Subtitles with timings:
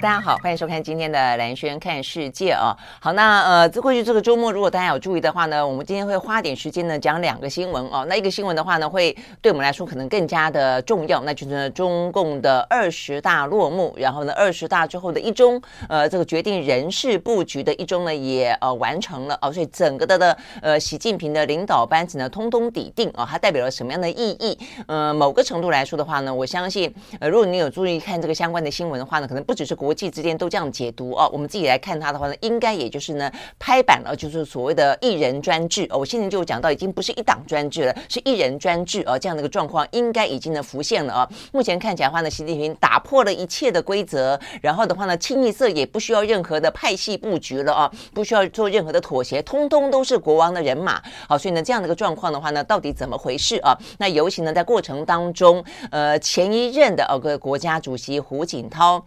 [0.00, 2.76] 大家好，欢迎收看今天的兰轩看世界啊。
[3.00, 8.06] 好，那呃，这过去这个周末，如果大家有注意的话呢，我们今天会花点时间呢讲两个新闻哦。
[8.08, 24.56] 那一个新闻的话呢，会对我们来说可能更加的重要，那就是呢中共的二十大落幕，然后呢二十大之后的一中，呃，这个决定人事布局的一中呢也呃完成了哦，所以整个的的呃习近平的领导班子呢通通抵定啊，它代表了什么样的意义？
[24.86, 29.87] 呃，某个程度来说的话呢，我相信呃，如果你有注意看这个相关的新闻的话呢，可能不只是国。
[29.88, 35.96] 国际之间都这样解读哦，我们自己来看它的话呢，应该也就是呢拍板了，就是所谓的一人专制哦。
[35.96, 39.18] 我现在就讲到，已经不是一党专制了，是一人专制哦。
[39.18, 41.30] 这样的一个状况应该已经呢浮现了啊。
[41.52, 51.02] 目前看起来的话呢，习近平打破了一切的规则，然后的话呢，清一色也不需要任何的派系布局了啊，不需要做任何的妥协，通通都是国王的人马。
[51.26, 53.74] 好，所以呢，这样的一个状况的话呢，到底怎么回事啊？
[53.98, 59.02] 那尤其呢，在过程当中，呃，前一任的呃个国家主席胡锦涛。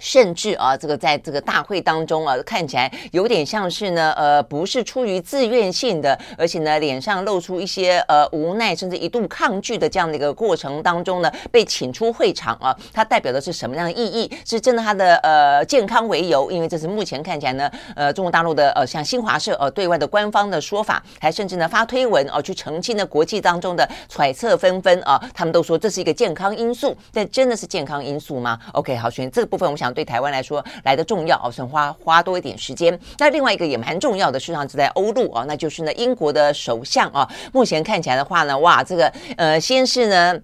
[0.00, 12.76] 甚至啊，这个在这个大会当中啊，看起来有点像是呢，呃，不是出于自愿性的，而且呢，脸上露出一些呃无奈，甚至一度抗拒的这样的一个过程当中呢，被请出会场啊。
[12.92, 14.30] 它代表的是什么样的意义？
[14.44, 16.50] 是真的他的呃健康为由？
[16.50, 29.83] 因为这是目前看起来呢，呃，中国大陆的呃像新华社呃对外的官方的说法，还甚至呢发推文哦、去澄清的国际当中的揣测纷纷啊，他们都说这是一个健康因素，但真的是健康因素吗？OK，好，所以这个部分我们想。
[29.92, 32.98] 对台湾来说来的重要哦，想花花多一点时间。
[33.18, 40.40] 那另外一个也蛮重要的，事实上是在欧陆啊，那就是呢英国的首相啊，目前看起来的话呢，哇，这个呃，先是呢。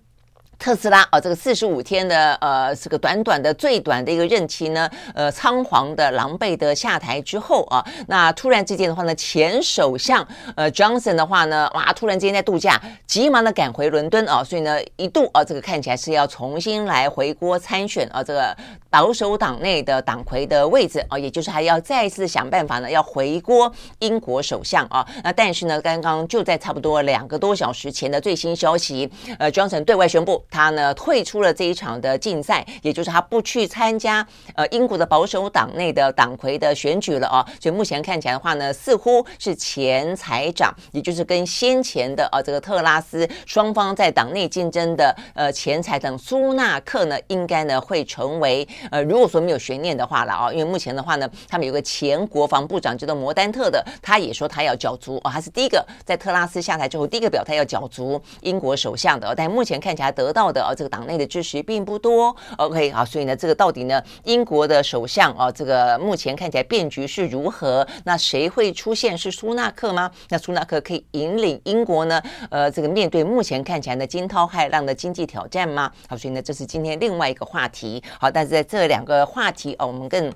[0.60, 10.24] 特斯拉啊，这个四十五天的呃，这个短短的最短的一个任期呢，呃，仓皇的、狼狈的下台之后啊，那突然之间的话呢，前首相
[10.54, 18.54] 呃，Johnson 的话呢，哇，突然之间在度假，急忙的赶回伦敦啊，所以呢，一度啊，这个看起来是要重新来回国参选啊，这个
[18.90, 30.44] 保守党内的党魁的位置啊，也就是还要再次想办法呢，要回国英国首相啊，那但是呢，刚刚就在差不多两个多小时前的最新消息，呃，Johnson 对外宣布。
[30.50, 37.46] 他呢退出了这一场的竞赛，也就是他不去参加呃英国的保守党内的党魁的选举了啊。
[37.60, 60.39] 所以目前看起来的话呢，似乎是前财长，也就是跟先前的呃这个特拉斯双方在党内竞争的呃前财长苏纳克呢，应该呢会成为呃如果说没有悬念的话了啊，因为目前的话呢，他们有个前国防部长叫做摩丹特的，他也说他要角逐啊，他是第一个在特拉斯下台之后第一个表态要角逐英国首相的，但目前看起来得到。
[60.40, 62.34] 到的啊，这个党内的支持并不多。
[62.56, 67.86] OK，好，所以呢，这个到底呢，英国的首相啊，这个目前看起来变局是如何？
[68.04, 69.18] 那谁会出现？
[69.18, 70.10] 是苏纳克吗？
[70.30, 72.22] 那苏纳克可以引领英国呢？
[72.48, 75.92] 呃，这个面对目前看起来的惊涛骇浪的经济挑战吗？
[76.08, 78.02] 好，所以呢，这是今天另外一个话题。
[78.18, 80.32] 好，但是在这两个话题哦，我们更。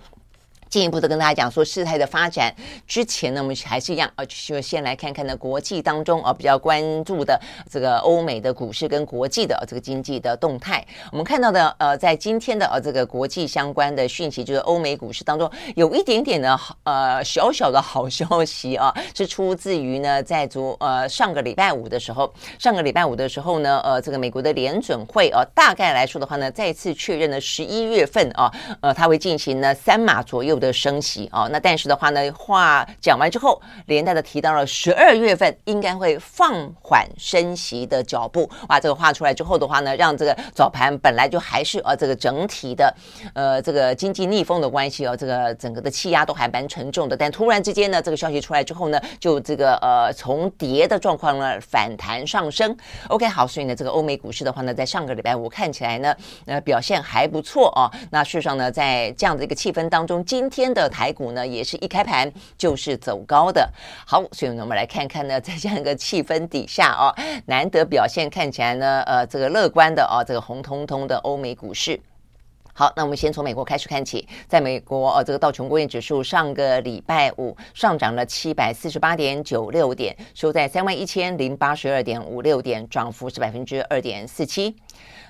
[0.74, 2.52] 进一步的跟大家讲说事态的发展
[2.84, 7.40] 之前呢，我们还是一样啊，就先来看看呢国际当中啊比较关注的
[7.70, 10.84] 这个欧美的股市跟国际的这个经济的动态。
[11.12, 30.74] 我们看到的呃，在今天的呃这个国际相关的讯息，就是欧美股市当中有一点点的呃小小的好消息啊，是出自于呢在昨呃上个礼拜五的时候，上个礼拜五的时候呢，呃这个美国的联准会啊，大概来说的话呢，再次确认了十一月份啊，呃它会进行呢三码左右的的。
[30.74, 36.52] 升息啊，那但是的话呢，话讲完之后，连带的提到了十二月份应该会放
[36.82, 38.50] 缓升息的脚步。
[38.68, 42.92] 哇，这个话出来之后的话呢，让这个早盘本来就还是呃这个整体的
[43.34, 47.16] 呃这个经济逆风的关系哦，这个整个的气压都还蛮沉重的。
[47.16, 52.76] 但突然之间呢，这个消息出来之后呢，就这个呃从跌的状况呢反弹上升。
[53.08, 56.14] OK，好，所以呢，这个欧美股市的话呢，在上个礼拜五看起来呢，
[56.46, 57.88] 呃表现还不错哦。
[58.10, 63.68] 那事实上呢，在这样的一个气氛当中，今天的台股呢，也是一开盘就是走高的。
[64.06, 67.12] 好，所以呢，我们来看看呢，在这样一个气氛底下哦，
[67.46, 71.98] 难得表现看起来呢，呃，这个乐观的哦，这个红彤彤的欧美股市。
[72.72, 84.74] 好，那我们先从美国开始看起，在美国呃，这个道琼工业指数上个礼拜五上涨了七百四十八点九六点，收在三万一千零八十二点五六点，涨幅是百分之二点四七。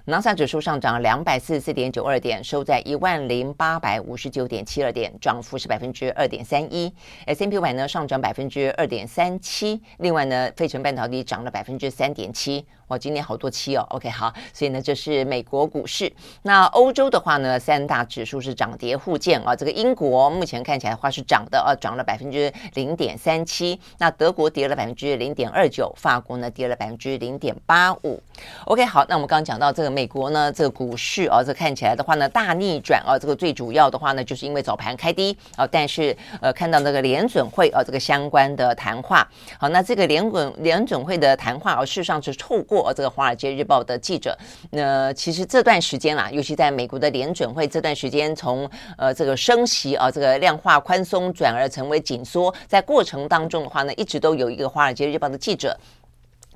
[0.06, 6.92] 纳斯达克指数上涨两百四十四点九二点，收在一万零八百五十九点七二点，涨幅是百分之二点三一。
[7.24, 12.66] S&P 五百呢上涨百分之二点三七，另外呢，费城半导体涨了百分之三点七。
[12.88, 13.86] 哇，今年好多期哦。
[13.88, 16.12] OK，好，所以呢，这是美国股市。
[16.42, 19.56] 那欧洲的话呢，三大指数是涨跌互见啊。
[19.56, 23.80] 这个英国目前看起来的话是涨的啊，涨了百分之零点三七。
[23.96, 28.22] 那德国跌了百分之零点二九，法国呢跌了百分之零点八五。
[28.66, 29.93] OK，好，那我们刚刚讲到这个。
[29.94, 39.26] 美国呢，这个股市啊，这看起来的话呢，大逆转啊，这个最主要的话呢，就是因为早盘开低啊，但是呃，看到那个联准会啊，这个相关的谈话，
[39.56, 44.36] 好，那这个联准联准会的谈话啊，事实上是透过这个《华尔街日报》的记者，
[44.70, 48.68] 那其实这段时间啊，尤其在美国的联准会这段时间，从
[48.98, 55.78] 呃这个升息啊，这个量化宽松转而成为紧缩，在过程当中的话呢，一直都有一个《华尔街日报》的记者。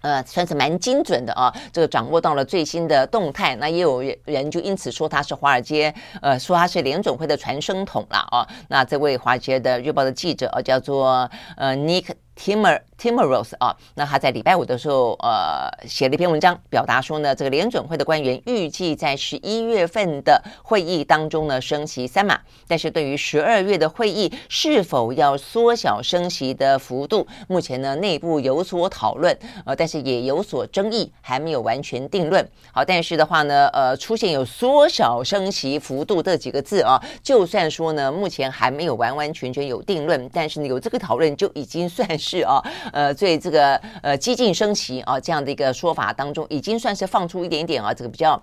[0.00, 3.56] 呃，算是蛮精准的啊，这个掌握到了最新的动态。
[3.56, 5.92] 那也有人就因此说他是华尔街，
[6.22, 8.46] 呃，说他是联总会的传声筒了啊。
[8.68, 12.06] 那这位华尔街的日报的记者啊，叫做呃 Nick。
[12.38, 32.48] Timmer Timmeros 啊，那他在礼拜五的时候，呃，写了一篇文章，表达说呢，这个联准会的官员预计在十一月份的会议当中呢，升息三码，但是对于十二月的会议是否要缩小升息的幅度，目前呢内部有所讨论，呃，但是也有所争议，还没有完全定论。
[32.72, 42.27] 好，但是的话呢，呃，出现有缩小升息幅度这几个字啊，就算说呢，目前还没有完完全全有定论，但是呢，有这个讨论就已经算是。
[42.28, 48.40] 是啊，呃，最这个呃激进升旗啊这样的一个说法当中，已经算是放出一点点啊，这个比较。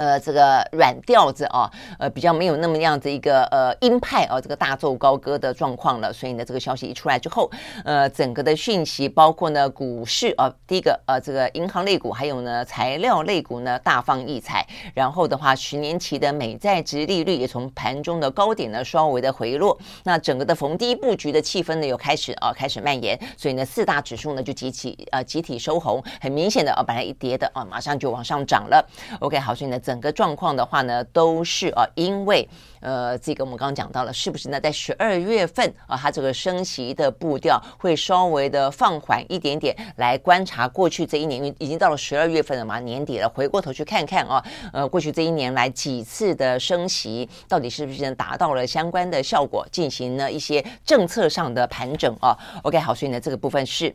[0.00, 6.10] 呃，这个软调子啊，呃，比较没有那么样子一个呃鹰派啊，这个大奏高歌的状况了。
[6.10, 7.50] 所以呢，这个消息一出来之后，
[7.84, 14.66] 呃，整个的讯息包括呢股市啊，第一个呃，这个银行类股，还有呢材料类股呢大放异彩。
[14.94, 19.78] 然后的话，十年期的美债殖利率也从盘中的高点呢稍微的回落。
[20.04, 23.20] 那整个的逢低布局的气氛呢又开始啊开始蔓延。
[23.36, 28.82] 所以呢，四大指数呢就集体呃集体收红，很明显的啊，本来一跌的啊，马上就往上涨了。
[29.18, 29.78] OK，好，所以呢。
[29.90, 32.48] 整个状况的话呢，都是啊，因为
[32.78, 34.60] 呃，这个我们刚刚讲到了，是不是呢？
[34.60, 39.76] 在十二月份啊，它这个升息的步调会稍微的放缓一点点。
[39.96, 44.40] 来观察过去这一年，因为已经到了十二月份了嘛，年底了，回过头去看看啊，
[44.72, 53.92] 呃，过去这一年来几次的升息，到底是不是能达到了相关的效果，进行了一些政策上的盘整啊？OK，好，所以呢，这个部分是。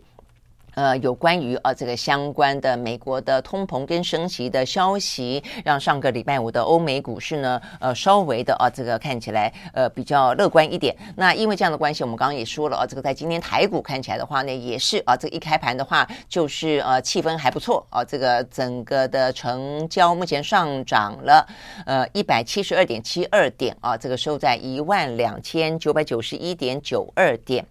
[0.76, 10.96] 呃，有关于呃这个相关的美国的通膨跟升息的消息，让上个礼拜五的欧美股市呢，呃，稍微的啊这个看起来呃比较乐观一点。
[11.16, 21.48] 那因为这样的关系，我们刚刚也说了啊，这个在今天台股看起来的话呢，也是啊，这个一开盘的话就是呃气氛还不错啊，这个整个的成交目前上涨了
[21.86, 27.66] 呃一百七十二点七二点啊，这个收在一万两千九百九十一点九二点。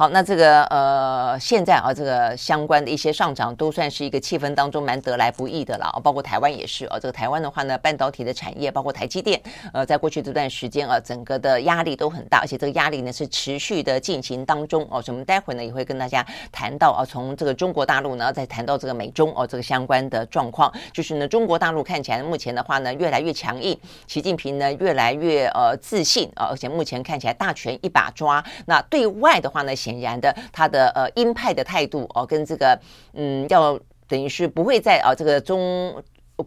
[0.00, 6.98] 好，那这个呃，现在啊，这个相关的一些上涨都算是一个气氛当中蛮得来不易的了，包括台湾也是啊。
[6.98, 9.38] 这个台湾的话呢，半导体的产业，包括台积电，
[9.74, 15.02] 呃，在过去这段时间啊，整个的压力都很大，而且这个压力呢是持续的进行当中哦。
[15.02, 28.42] 所以我们待会呢也会跟大家谈到啊，从这个中国大陆呢再谈到这个美中哦这个相关的状况，就是呢中国大陆看起来目前的话呢越来越强硬，习近平呢越来越呃自信啊，而且目前看起来大权一把抓。
[28.64, 32.78] 那对外的话呢，显显然的，他的呃鹰派的态度哦，跟这个
[33.14, 35.94] 嗯，要等于是不会在啊这个中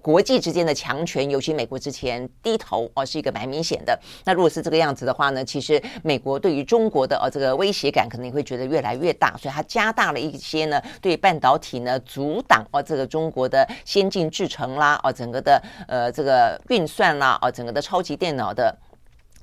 [0.02, 3.98] 国际之间的强权，尤其美国之前低头哦，是一个蛮明显的。
[4.26, 18.76] 那如果是这个样子的话呢，其实美国对于中国的呃这个威胁感，可能会觉得越来越大，所以它加大了一些呢对半导体呢阻挡哦这个中国的先进制程啦哦整个的呃这个运算啦哦整个的超级电脑的。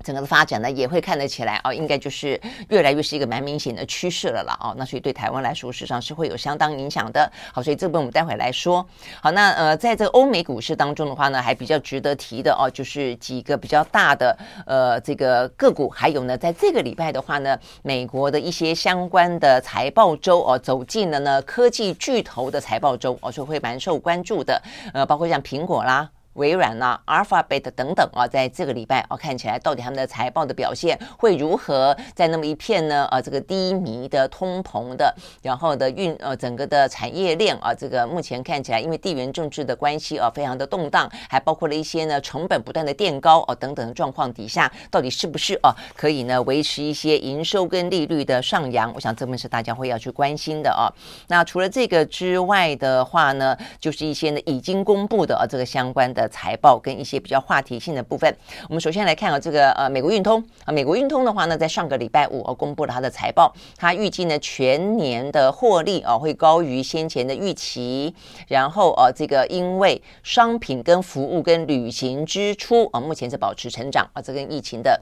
[0.02, 4.75] 整个的发展呢，也会看得起来、哦，应该就是越来越是一个蛮明显的趋势了啦哦。
[4.78, 7.30] 那所以对台湾来说，事实上是会有相当影响的。
[7.52, 8.87] 好，所以这部分我们待会来说。
[9.21, 24.61] 好，那呃，在这个欧美股市当中的话呢，还比较值得提的哦，就是几个比较大的呃这个个股，还有呢，在这个礼拜的话呢，美国的一些相关的财报周哦，走进了呢科技巨头的财报周哦，所以会蛮受关注的。
[24.95, 26.09] 呃，包括像苹果啦。
[26.34, 31.96] 微软啊、Alphabet 等等啊，在这个礼拜啊，看起来到底他们的财报的表现会如何？
[32.14, 48.92] 在那么一片呢，啊，这个低迷的通膨的，然后的运呃整个的产业链啊，这个目前看起来因为地缘政治的关系啊，非常的动荡，还包括了一些呢成本不断的垫高啊等等的状况底下，到底是不是啊可以呢维持一些营收跟利率的上扬？
[48.94, 50.87] 我想这边是大家会要去关心的啊。
[51.26, 56.20] 那除了这个之外的话呢，就是一些呢已经公布的啊这个相关的。
[56.21, 58.35] 的财报跟一些比较话题性的部分，
[58.69, 68.15] 我们首先来看啊，这个呃，美国运通啊，美国运通的话呢，在上个礼拜五啊，公布了它的财报，它预计呢全年的获利啊会高于先前的预期，
[68.49, 75.00] 然后啊，这个因为商品跟服务跟旅行支出啊，目前是保持成长啊，这跟疫情的。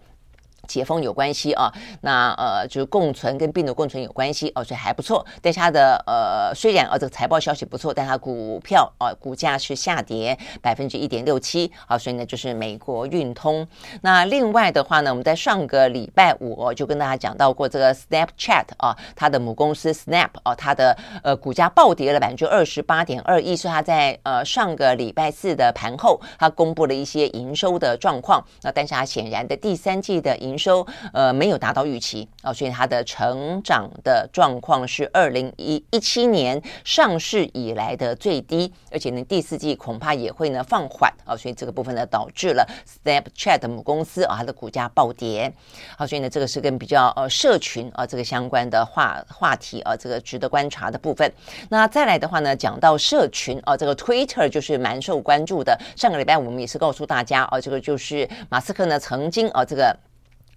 [0.68, 1.72] 解封有关系啊，
[2.02, 5.26] 那呃就是共存跟病毒共存有关系哦，所以还不错。
[5.42, 13.66] 但是它的呃虽然啊这个财报消息不错，但它股票啊股价是下跌百分之一点六七啊，所以呢就是美国运通。
[14.02, 28.44] 那另外的话呢，我们在上个礼拜五就跟大家讲到过这个 Snapchat 啊，它的母公司 Snap 啊，它的呃股价暴跌了百分之二十八点二一，是它在呃上个礼拜四的盘后，它公布了一些营收的状况。
[28.62, 42.68] 那但是它显然的第三季的营收呃没有达到预期啊，所以它的成长的状况是二零一一七年上市以来的最低，而且呢第四季恐怕也会呢放缓啊，所以这个部分呢导致了
[43.04, 45.52] Snapchat 母公司啊它的股价暴跌
[45.96, 51.32] 啊，所以呢这个是跟比较呃社群啊这个相关的话话题啊，这个值得观察的部分。
[51.68, 55.78] 那再来的话呢，讲到社群啊，这个 Twitter 就是蛮受关注的。
[55.96, 59.96] 上个礼拜我们也是告诉大家啊，这个就是马斯克呢曾经啊这个。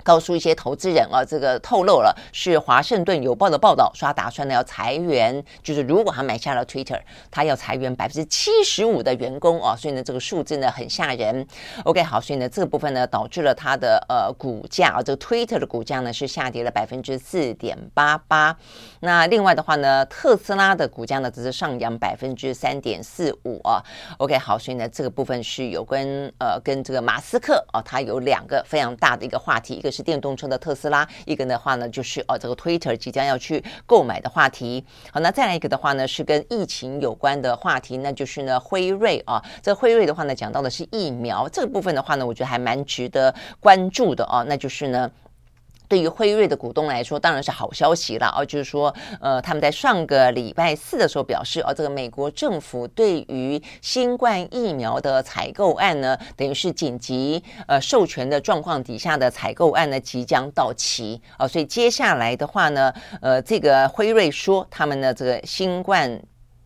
[0.03, 11.45] 告诉一些投资人啊，这个透露了是华盛顿邮报的报道，说他打算呢要裁员，就是如果他买下了 Twitter，他要裁员百分之七十五的员工啊，所以呢这个数字呢很吓人。
[11.83, 18.57] OK，好，所以呢这个部分呢导致了他的呃股价啊，这个 Twitter 的股价呢是下跌了百分之四点八八。
[19.01, 23.83] 那另外的话呢，特斯拉的股价呢只是上扬百分之三点四五啊。
[24.17, 29.90] OK，好，所以呢这个部分是有跟呃跟这个马斯克啊，他有两个非常大的一个话题，一个。
[29.91, 34.83] 是电动车的特斯拉，一个的话呢，就是哦，这个 Twitter 即将要去购买的话题。
[35.11, 45.11] 好，那再来一个的话呢，是跟疫情有关的话题，那就是呢，辉瑞啊，这辉瑞的话呢，讲到的是疫苗这个部分的话呢，我觉得还蛮值得关注的哦，那就是呢。
[45.91, 66.21] 对于辉瑞的股东来说，当然是好消息了哦，就是说，呃，他们在上个礼拜四的时候表示，哦，这个美国政府对于新冠疫苗的采购案呢，等于是紧急呃授权的状况底下的采购案呢，即将到期啊，所以接下来的话呢，呃，这个辉瑞说，他们的这个新冠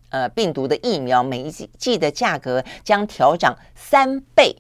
[0.10, 4.56] 呃病毒的疫苗每一剂的价格将调涨三倍。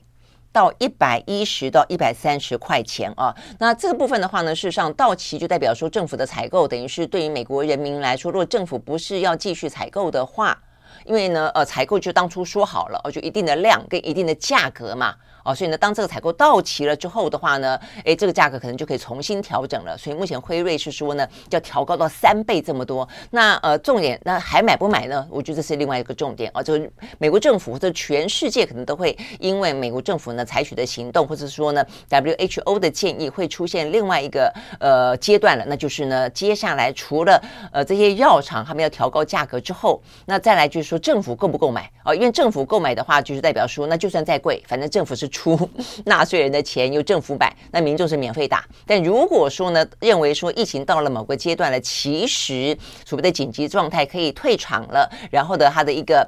[0.55, 10.57] 到一百一十到一百三十块钱啊，那这个部分的话呢，事实上到期就代表说政府的采购等于是对于美国人民来说，如果政府不是要继续采购的话，
[11.03, 15.15] 因为呢，呃，采购就当初说好了哦，就一定的量跟一定的价格嘛。
[15.45, 19.95] 哦，所以呢，当这个采购到期了之后的话呢，诶，这个价格可能就可以重新调整了。
[19.95, 23.07] 所以目前辉瑞是说呢，要调高到三倍这么多。
[23.29, 25.23] 那呃，重点那还买不买呢？
[25.29, 26.63] 我觉得这是另外一个重点啊。
[26.63, 35.63] 就是美国政府或者全世界可能都会因为美国政府呢采取的行动，或者说呢 WHO 的建议会出现另外一个呃阶段了。
[35.67, 37.39] 那就是呢，接下来除了
[37.71, 42.15] 呃这些药厂他们要调高价格之后，那再来就是说政府购不购买啊、哦？
[42.15, 45.29] 因为政府购买的话，就是代表说，那就算再贵，反正政府是。
[45.35, 45.69] 出
[46.05, 48.63] 纳税人的钱由政府买，那民众是免费打。
[48.87, 56.25] 但如果说呢，认为说疫情到了某个阶段了，其实所谓的紧急状态可以退场了，然后的它的一个。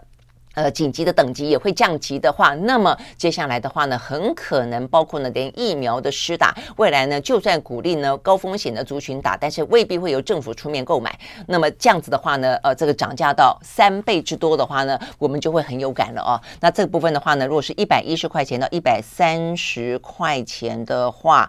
[0.58, 11.16] 呃，紧急的等级也会降级的话，那么接下来的话呢，很可能包括呢，连疫苗的施打，未来呢，就算鼓励呢高风险的族群打，但是未必会由政府出面购买。
[11.46, 16.42] 那么这样子的话呢，呃，这个涨价到三倍之多的话呢，我们就会很有感了哦。
[16.60, 21.48] 那这部分的话呢，如果是一百一十块钱到一百三十块钱的话，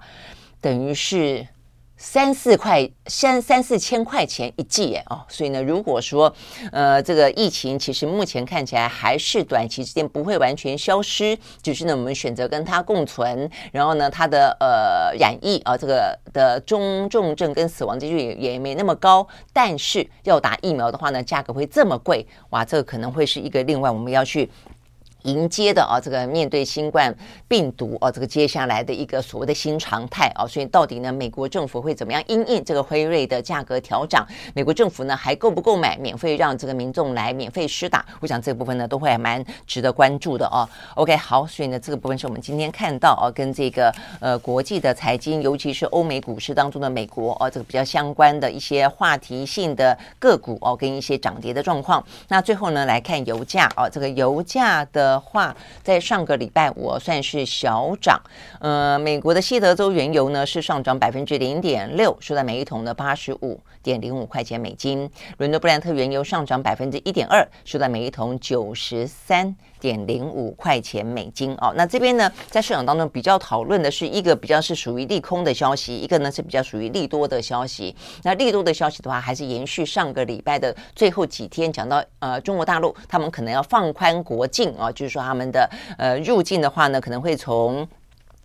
[0.61, 1.47] 等于是。
[2.00, 6.33] 三四块，三三四千块钱一剂耶哦，所以呢，如果说
[6.71, 24.49] 呃这个疫情其实目前看起来还是短期之间不会完全消失，只是呢我们选择跟它共存，然后呢它的呃染疫啊这个的中重症跟死亡几率也也没那么高，但是要打疫苗的话呢，价格会这么贵哇，这个可能会是一个另外我们要去。
[25.28, 27.14] 迎接的啊，这个面对新冠
[27.47, 34.26] 病毒啊，这个接下来的一个所谓的新常态啊，所以到底呢，美国政府会怎么样因应这个辉瑞的价格调涨？
[34.54, 38.02] 美国政府呢还购不购买免费让这个民众来免费施打？
[38.20, 40.66] 我想这部分呢都会还蛮值得关注的哦。
[40.94, 52.02] OK，好，所以呢这个部分是我们今天看到啊，跟这个呃国际的财经，尤其是欧美股市当中的美国哦、啊，这个比较相关的一些话题性的个股哦、跟一些涨跌的状况。
[52.28, 55.17] 那最后呢来看油价哦、这个油价的。
[55.18, 58.20] 话在上个礼拜我算是小涨，
[58.60, 65.10] 呃，美国的西德州原油呢是上涨百分之零点六，收在每一桶的八十五点零五块钱美金。
[65.38, 71.54] 伦敦布兰特原油上涨百分之一点二，收在每一桶九十三点零五块钱美金。
[71.61, 77.94] 哦，那这边呢，在市场当中比较讨论的是一个比较是属于利空的消息，一个呢是比较属于利多的消息。
[78.23, 87.87] 那利多的消息的话，还是延续上个礼拜的最后几天讲到，呃，中国大陆他们可能要放宽国境啊，就是说他们的呃入境的话呢，可能会从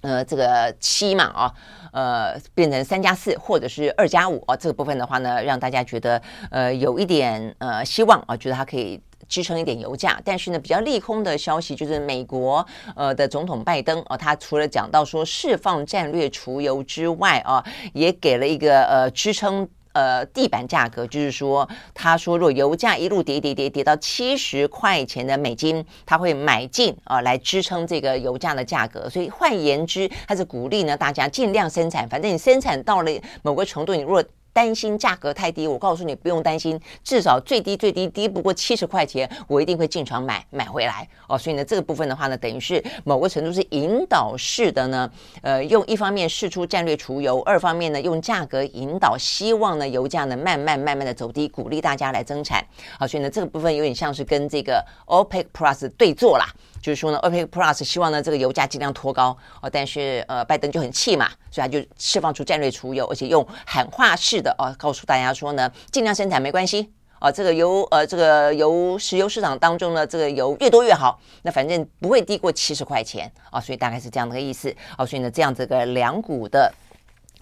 [0.01, 1.53] 呃这个七嘛啊，
[1.91, 6.21] 呃变成三加四或者是二加五啊，这个部分的话呢，让大家觉得
[6.51, 9.01] 呃有一点呃希望啊，觉得它可以。
[9.27, 12.65] 支撑一点油价，但是呢，比较利空的消息就是美国
[12.95, 17.63] 呃的总统拜登哦，他除了讲到说释放战略储油之外啊，
[17.93, 29.09] 也给了一个呃支撑呃地板价格，就是说他说若油价一路跌跌跌跌到七十块钱的美金，他会买进啊来支撑这个油价的价格。
[29.09, 33.11] 所以换言之，他是鼓励呢大家尽量生产，反正你生产到了
[33.43, 34.23] 某个程度，你如果
[34.53, 41.37] 担心价格太低，我告诉你不用担心，至少最低最低低不过七十块钱，我一定会进场买买回来哦。
[41.37, 52.63] 所以呢，这个部分的话呢，等于是某个程度是引导式的呢，呃，用一方面试出战略储油，二方面呢用价格引导，希望呢油价呢慢慢慢慢的走低，鼓励大家来增产。
[52.99, 56.45] 好，所以呢这个部分有点像是跟这个 OPEC Plus 对坐啦。
[56.83, 76.69] 就是说呢，OPEC Plus 希望呢这个油价尽量拖高哦，但是呃拜登就很气嘛，所以他就释放出战略储油，而且用喊话式的哦告诉大家说呢，尽量生产没关系哦，这个油呃这个油石油市场当中呢，这个油越多越好，那反正不会低过七十块钱啊，所以大概是这样的个意思哦，所以呢这样子个两股的。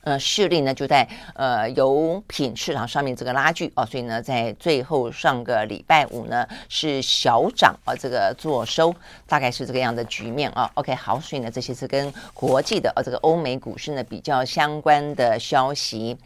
[0.03, 8.93] 呃，势力呢就在呃油品市场上面这个拉锯啊，所以呢，在最后上个礼拜五呢是小涨啊，这个做收
[9.27, 10.70] 大概是这个样的局面啊。
[10.74, 16.17] OK，好，所以呢这些是跟国际的呃这个欧美股市呢比较相关的消息。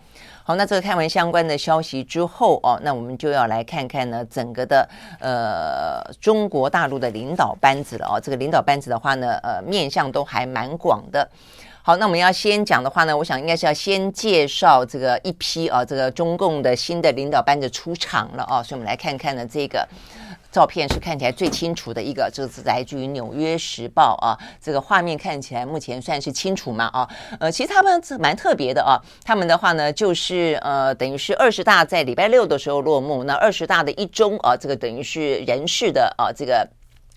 [0.44, 4.88] 好，那这个看完相关的消息之后哦，那我们就要来看看呢整个的
[5.20, 8.22] 呃中国大陆的领导班子了哦。
[8.22, 11.27] 这个领导班子的话呢，呃面向都还蛮广的。
[11.88, 19.88] 好，那我们要先讲的话呢，我想应该是要先介绍这个一批啊，这个中共的新的领导班子出场了啊，所以我们来看看呢，这个
[20.51, 27.07] 照片是看起来最清楚的一个，这是来自于《纽约时报》啊，这个画面看起来目前算是清楚嘛啊，
[27.40, 36.68] 呃，其实他们蛮特别的啊，他们的话呢，就是呃，等于是二十大在礼拜六的时候落幕，那二十大的一中啊，这个等于是人事的啊，这个。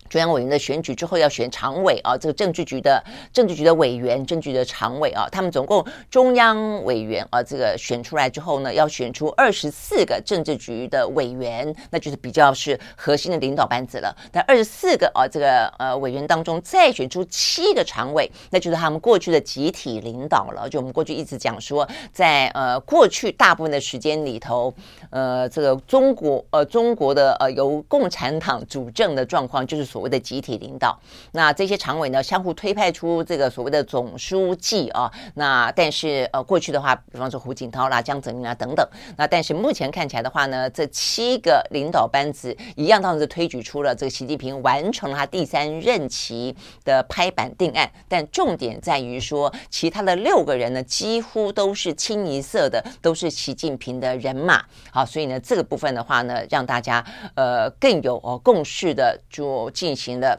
[0.09, 14.17] 中央委员的选举之后要选常委啊，这个政治局的政治局的委员，政治局的常委啊，他们总共中央委员啊，这个选出来之后呢，要选出二十四个政治局的委员，那就是比较是核心的领导班子了。
[14.33, 20.67] 但二十四个啊，这个呃委员当中再选出七个常委，那就是他们过去的集体领导了。
[20.69, 24.73] 就我们过去一直讲说，在呃过去大部分的时间里头，
[25.11, 29.98] 呃，这个中国呃中国的呃由共产党主政的状况就是说。
[29.99, 30.97] 所谓的集体领导，
[31.33, 54.65] 那这些常委呢，相互推派出这个所谓的总书记啊，那但是呃过去的话，比方说胡锦涛啦、江泽民啊等等，那但是目前看起来的话呢，这七个领导班子一样，当时推举出了这个习近平完成了他第三任期的拍板定案，但重点在于说，其他的六个人呢，几乎都是清一色的，都是习近平的人马。
[54.93, 59.88] 好，所以呢，这个部分的话呢，让大家呃更有哦共识的就进。
[59.89, 60.39] 进行了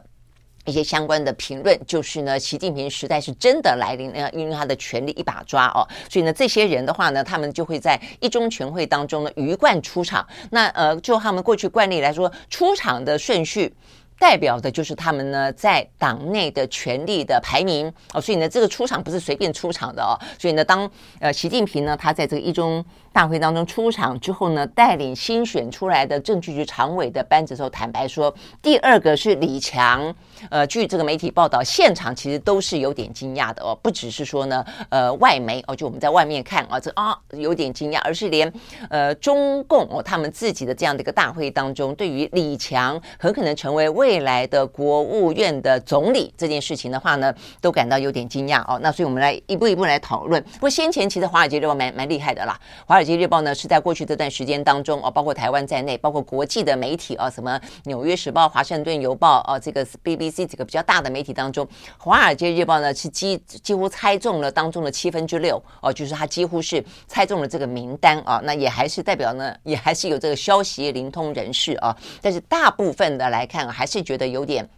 [0.64, 10.24] 一些相关的评论，就是呢，习近平时代是真的来临，因为他的权力一把抓哦，所以呢，这些人的话呢，他们就会在一中全会当中呢鱼贯出场。
[10.52, 13.74] 那呃，就他们过去惯例来说，出场的顺序
[14.20, 22.84] 代表的就是他们呢在党内的权力的排名哦，所以呢，这个出场不是随便出场的哦，所以呢，当呃习近平呢他在这个一中。
[23.12, 30.14] 大会当中出场之后呢，带领新选出来的政治局常委的班子时候，坦白说，第二个是李强。
[30.48, 38.50] 呃，据这个媒体报道，现场其实都是有点惊讶的哦，不只是说呢，呃，外媒哦，就我们在外面看啊，这啊有点惊讶，而是连
[38.88, 48.78] 呃中共哦他们自己的这样的一个大会当中，对于李强很可能成为未来的国务院的总理这件事情的话呢，都感到有点惊讶哦。
[48.82, 50.42] 那所以我们来一步一步来讨论。
[50.54, 61.64] 不过先前其实《华尔街日报》蛮蛮厉害的啦，《华华尔街日报》呢是在过去这段时间当中啊，包括台湾在内，包括国际的媒体啊，什么《纽约时报》、《华盛顿邮报》啊，这个 BBC 几个比较大的媒体当中，
[61.96, 68.38] 《华尔街日报》呢是几几乎猜中了当中的七分之六哦，就是它几乎是猜中了这个名单啊。
[68.44, 74.68] 那也还是代表呢，也还是有这个消息灵通人士啊，但是大部分的来看还是觉得有点。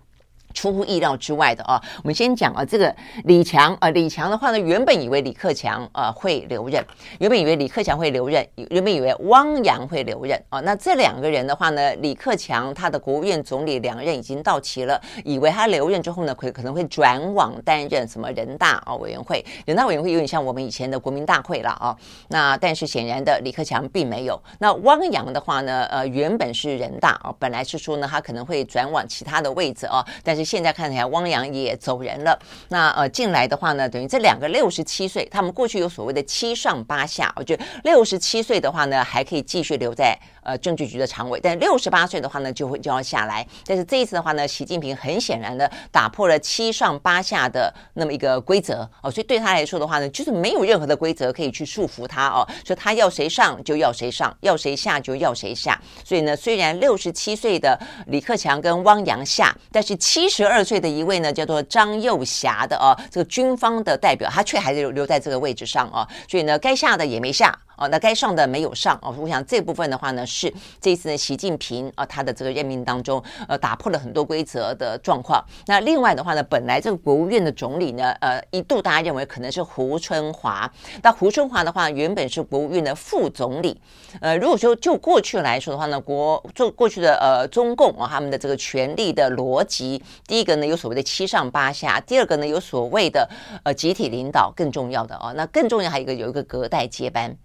[0.52, 6.84] 出乎意料之外的啊，我们先讲啊，这个李强啊，李强的话呢，原本以为李克强啊会留任，
[7.18, 10.60] 原本以为李克强会留任，原本以为汪洋会留任啊。
[10.60, 21.96] 那这两个人的话呢，李克强他的国务院总理两任已经到齐了，以为他留任之后呢，可可能会转往担任什么人大啊委员会，人大委员会有点像我们以前的国民大会了啊。
[22.28, 24.40] 那但是显然的，李克强并没有。
[24.58, 30.41] 那汪洋的话呢，呃，原本是人大啊，本来是说呢，他可能会转往其他的位置啊，但是。
[30.44, 32.38] 现在看起来，汪洋也走人了。
[32.68, 37.32] 那呃，进来的话呢，等于这两个六十七岁，他们过去有所谓的七上八下。
[37.36, 43.46] 我觉得六十七岁的话呢，还可以继续留在呃政治局的常委，但六十八岁的话呢，就会就要下来。
[43.66, 55.80] 但是这一次的话呢，习近平很显然的打破了七上八下的那么一个规则哦，所以对他来说的话呢，就是没有任何的规则可以去束缚他哦，所以他要谁上就要谁上，要谁下就要谁下。
[56.04, 67.56] 所以呢，虽然六十七岁的李克强跟汪洋下，但是七十二岁的一位呢，叫做张又侠的哦，这个军方的代表，他却还是留留在这个位置上哦，所以呢，该下的也没下。
[67.76, 69.14] 哦，那该上的没有上哦。
[69.18, 75.44] 我想这部分的话呢，是这次呢，习近平啊，他的这个任命当中，呃，打破了很多规则的状况。
[75.66, 80.70] 那另外的话呢，本来这个国务院的总理呢，呃，一度大家认为可能是胡春华。
[81.02, 83.80] 那胡春华的话，原本是国务院的副总理。
[84.20, 93.28] 呃，如果说就过去来说的话呢，国就过去的呃中共啊，他们的这个权力的逻辑，第一个呢有所谓的七上八下，第二个呢有所谓的
[93.64, 97.36] 呃集体领导，更重要的哦，那更重要还有一个有一个隔代接班。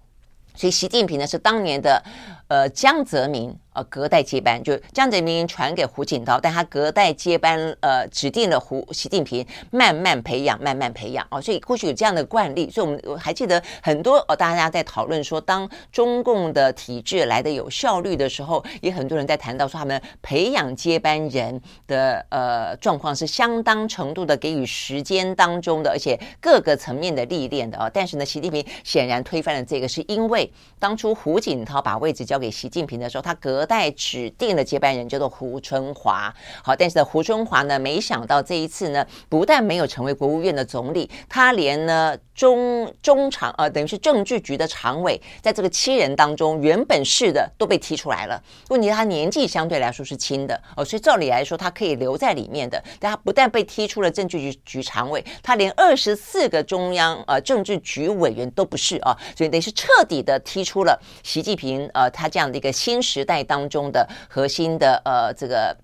[0.58, 2.04] 所以习近平呢是当年的
[2.48, 3.56] 呃江泽民。
[3.78, 27.88] 呃，隔代接班，就江泽民传给胡锦涛，但他隔代接班，呃，指定了胡习近平慢慢培养，慢慢培养哦，所以过去有这样的惯例，所以我们我还记得很多哦，大家在讨论说，当中共的体制来的有效率的时候，也很多人在谈到说，他们培养接班人的呃状况是相当程度的给予时间当中的，而且各个层面的历练的哦。
[27.94, 48.42] 但是呢，习近平显然推翻了这个，是因为当初胡锦涛把位置交给习近平的时候，他隔代指定的接班人叫做胡春华，好，但是呢，胡春华呢，没想到这一次呢，不但没有成为国务院的总理，他连呢中中常呃，等于是政治局的常委，在这个七人当中，原本是的都被踢出来了。
[48.70, 63.68] 问题他年纪相对来说是轻的哦，所以照理来说他可以留在里面的，但他不但被踢出了政治局局常委，他连二十四个中央呃政治局委员都不是啊，所以等于是彻底的踢出了习近平呃他这样的一个新时代当。
[63.68, 65.76] 中的核心的呃这个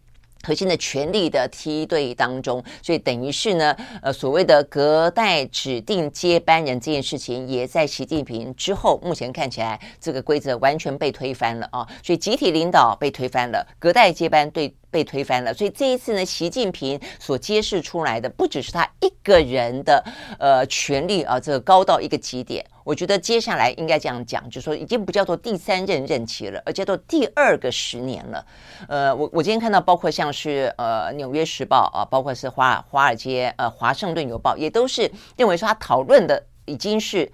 [0.43, 14.73] 核心的权力的梯队当中，所以等于是呢呃所谓的隔代指定接班人这件事情，也在习近平之后，目前看起来这个规则完全被推翻了啊，所以集体领导被推翻了，隔代接班对。
[14.93, 20.05] 被推翻了，所以这一次呢，习近平所揭示出来的不只是他一个人的
[20.37, 22.63] 呃权力啊，这个高到一个极点。
[22.83, 28.45] 我觉得接下来应该这样讲，就是说已经不叫做第三任任期了，而叫做第二个十年了。
[28.87, 37.31] 呃，我我今天看到，包括像是呃《纽约时报》啊，包括是华华尔街呃《华盛顿邮报》，也都是认为说他讨论的已经是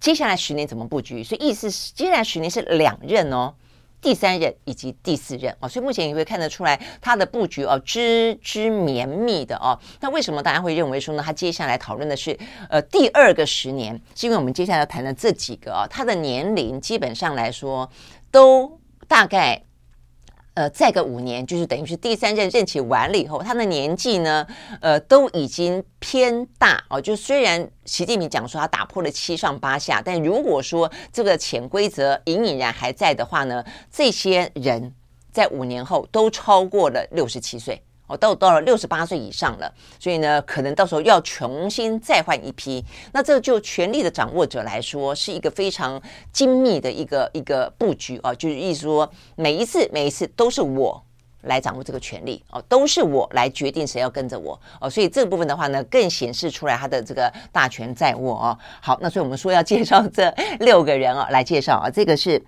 [0.00, 3.54] 接下来十年怎么布局，所以意思是接下来十年是两任哦。
[4.00, 9.78] 第三任以及第四任哦，所以目前你会看得出来他的布局哦，之之绵密的哦。
[10.00, 11.22] 那为什么大家会认为说呢？
[11.24, 17.90] 他接下来讨论的是呃第二个十年，是因为我们接下来要谈的这几个啊，他的年龄基本上来说
[18.30, 19.62] 都大概。
[20.60, 24.46] 呃，再个五年，就是等于是第三任任期完了以后，他的年纪呢，
[24.82, 27.00] 呃，都已经偏大哦。
[27.00, 34.94] 就虽然习近平讲说他打破了七上八下，但如果说这个潜规则隐隐然还在的话呢，这些人
[35.32, 37.82] 在五年后都超过了六十七岁。
[38.10, 42.84] 哦，到到了六十八岁以上了，所以呢，可能到时候要重新再换一批。
[43.12, 51.00] 那这就权力的掌握者来说，是一个非常精密的一个一个布局啊，就是意思说，每一次每一次都是我
[51.42, 58.58] 来掌握这个权力哦，都是我来决定谁要跟着我哦，所以这部分的话呢，更显示出来他的这个大权在握哦。
[58.80, 62.42] 好，那所以我们说要介绍这六个人啊，来介绍啊，这个是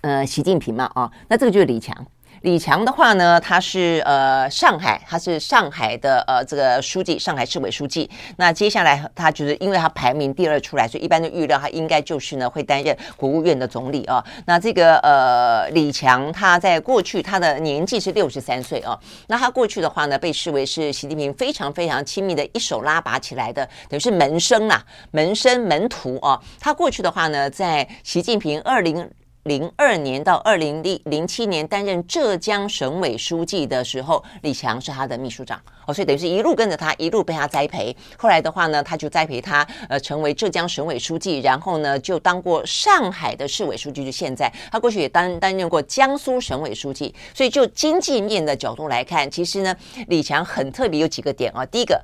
[0.00, 1.96] 呃习近平嘛啊，那这个就是李强。
[2.42, 8.08] 李强的话呢，他是呃上海，他是上海的呃这个书记，上海市委书记。
[8.36, 14.24] 那接下来他就是因为他排名第二出来，所以一般的预料他应该就是呢会担任国务院的总理啊。
[14.46, 18.98] 那这个呃李强他在过去他的年纪是六十三岁啊。
[19.26, 26.40] 那他过去的话呢，被视为是习近平非常非常亲密的一手拉拔起来的，等于是门生啊，门生门徒啊。
[26.60, 29.10] 他过去的话呢，在习近平二零。
[29.48, 37.96] 零二年到二零零七年担任浙江省委书记的时候，李强是他的秘书长哦，所以等于是一路跟着他，一路被他栽培。
[38.18, 44.04] 后来的话呢，他就栽培他，呃，成为浙江省委书记，然后呢，就当过上海的市委书记。
[44.04, 47.14] 就现在，他过去也担担任过江苏省委书记。
[47.32, 49.74] 所以就经济面的角度来看，其实呢，
[50.08, 51.64] 李强很特别，有几个点啊。
[51.64, 51.98] 第一个。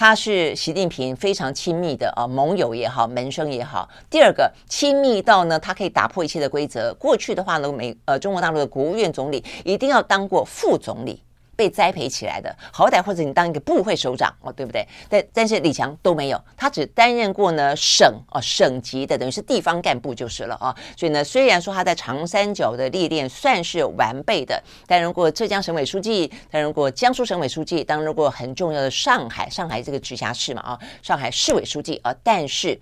[0.00, 3.86] 他是习近平非常亲密的啊盟友也好，门生也好。
[4.08, 6.94] 第二个，亲密到呢，他可以打破一切的规则。
[6.94, 11.22] 过去的话呢，美呃中国大陆的国务院总理一定要当过副总理。
[11.60, 14.88] 被栽培起来的，好歹或者你当一个部会首长哦，对不对？
[15.10, 20.74] 但但是李强都没有，他只担任过呢省哦省级的，等于是地方干部就是了啊。
[20.96, 32.80] 所以呢，虽然说他在长三角的历练算是完备的，担任过浙江省委书记，担任过江苏省委书记，担任过很重要的上海上海这个直辖市嘛啊，上海市委书记啊，但是。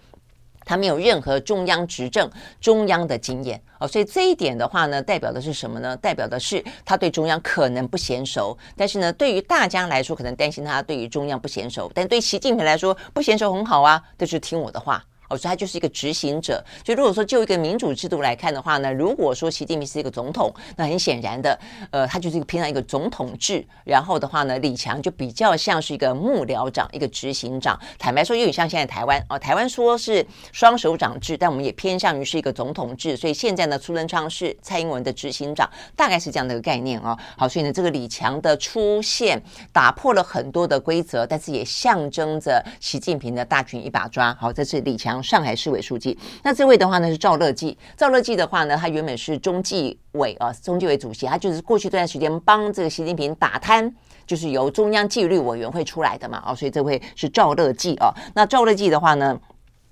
[0.68, 5.96] 他没有任何中央执政、中央的经验哦，所以这一点的话呢，代表的是什么呢？
[5.96, 15.02] 代表的是他对中央可能不娴熟，但是呢，对于大家来说，可能担心他对于中央不娴熟，但对习近平来说，不娴熟很好啊，就是听我的话。
[15.28, 16.64] 哦，所以他就是一个执行者。
[16.82, 21.58] 就如果说就一个民主制度来看的话呢，如果说习近平是一个总统，那很显然的，
[21.90, 23.64] 呃，他就是一个偏向一个总统制。
[23.84, 27.78] 然后的话呢，李强就比较像是一个幕僚长，一个执行长。
[27.98, 33.16] 坦白说，有点像现在台湾哦，台湾说是双手掌制，但我们也偏向于是一个总统制。
[33.16, 37.16] 所以现在呢，苏贞昌是蔡英文的执行长，大概是这样的一个概念、哦。
[37.36, 44.34] 好，所以呢，这个李强的出现打破了很多的规则，但是也象征着习近平的大权一把抓。
[44.40, 45.17] 好，这是李强。
[45.22, 47.76] 上海市委书记，那这位的话呢是赵乐际。
[47.96, 53.92] 赵乐际的话呢，他原本是中纪委啊，中纪委主席，他就是过去这段时间帮这个习近平打贪，
[54.26, 58.12] 就是由中央纪律委员会出来的嘛，哦，所以这位是赵乐际啊。
[58.34, 59.38] 那赵乐际的话呢，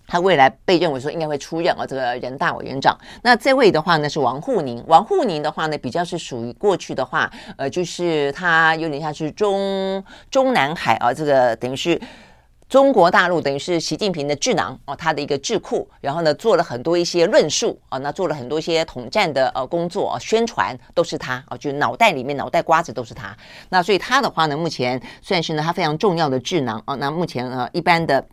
[0.06, 2.96] 他未来被认为说应该会出任啊这个人大委员长。
[3.22, 12.00] 那这位的话呢是王沪宁，王沪宁的话呢比较是属于过去的话，呃，就是他有点像是中中南海啊，这个等于是。
[12.68, 23.36] 中国大陆等于是习近平的智囊哦，他的一个智库，然后呢做了很多一些论述啊，那做了很多一些统战的呃工作，宣传都是他啊，就脑袋里面脑袋瓜子都是他。
[23.68, 26.96] 那所以他的话呢，目前算是呢他非常重要的智囊啊。
[26.96, 28.24] 那目前呢一般的。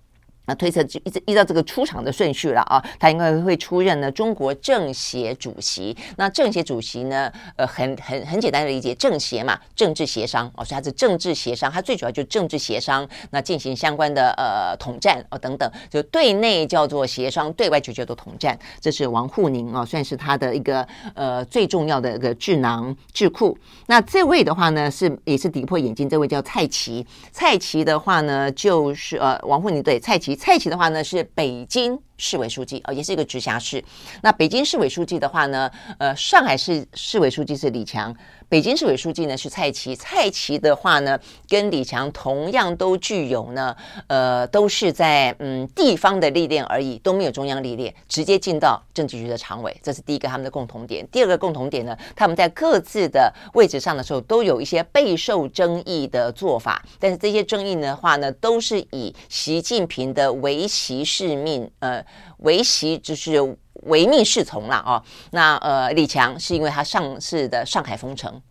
[0.45, 5.95] 那推测就一直依照这个出场的顺序了啊，他应该会出任呢中国政协主席。
[6.17, 18.60] 那政协主席呢，呃，很很很简单的理解，政协嘛，政治协商哦，所以他是政治协商，他最主要就是政治协商，那进行相关的呃统战哦等等，就对内叫做协商，对外就叫做统战。
[18.82, 23.58] 这是王沪宁啊，算是他的一个呃最重要的一个智囊智库。
[23.88, 27.06] 那这位的话呢，是也是敌破眼镜，这位叫蔡奇。
[27.32, 30.32] 蔡奇的话呢，就是呃王沪宁对蔡奇。
[30.35, 33.84] 蔡奇的话呢，是北京市委书记啊，也是一个直辖市。
[34.21, 38.15] 那北京市委书记的话呢，呃，上海市市委书记是李强。
[38.49, 51.08] 北京市委书记呢是蔡奇，蔡奇的话呢跟李强同样都具有呢，呃，都是在嗯地方的历练而已，都没有中央历练，直接进到政治局的常委，这是第一个他们的共同点。
[51.12, 62.02] 第二个共同点呢，他们在各自的位置上的时候都有一些备受争议的做法，但是这些争议的话呢，都是以习近平的唯习是命，呃，
[62.37, 63.57] 唯习就是。
[63.87, 68.41] 唯命是从了哦，那呃，李强是因为他上次的上海封城，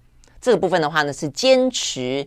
[0.42, 2.26] 这个部分的话呢是坚持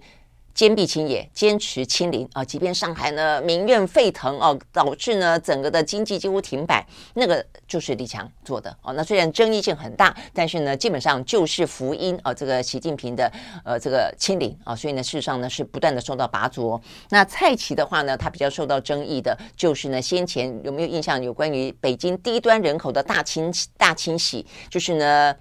[0.55, 8.93] 坚壁清野，坚持清零啊，即便上海呢民怨沸腾哦，导致呢整个的经济几乎停摆，那个就是李强做的哦。
[8.93, 13.29] 那虽然争议性很大，但是呢基本上就是福音啊，这个习近平的
[13.65, 16.81] 呃这个清零啊，所以呢事实上呢是不断的受到拔擢。
[17.09, 25.35] 那蔡奇的话呢，他比较受到争议的就是呢先前有没有印象有关于北京低端人口的大清大清洗，就是呢。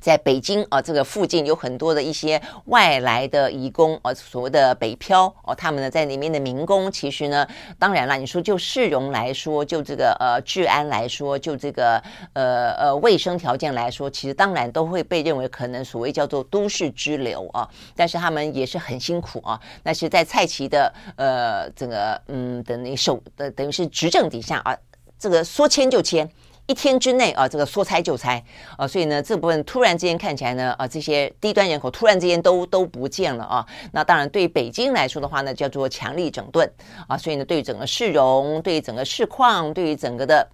[0.00, 7.46] 在北京啊，这个附近有很多的一些外来的移工啊，所谓的北漂哦，他们呢在里面的民工，其实呢，
[7.78, 12.02] 当然了，你说就市容来说，就这个呃治安来说，就这个
[12.34, 19.58] 呃呃卫生条件来说，其实当然都会被认为可能所谓叫做都市之流啊，但是他们也是很辛苦啊。
[19.82, 24.76] 那是在蔡奇的呃这个嗯等于手的等于是执政底下啊，
[25.18, 26.30] 这个说迁就迁。
[26.66, 28.42] 一天之内啊，这个说拆就拆
[28.78, 33.66] 啊，所以呢，这部分突然之间看起来呢，啊，这些低端人口突然之间都都不见了啊。
[33.92, 36.66] 那当然，对于北京来说的话呢，叫做强力整顿
[37.06, 37.18] 啊。
[37.18, 40.48] 所以呢，对于整个市容，对于整个市况，对于整个的。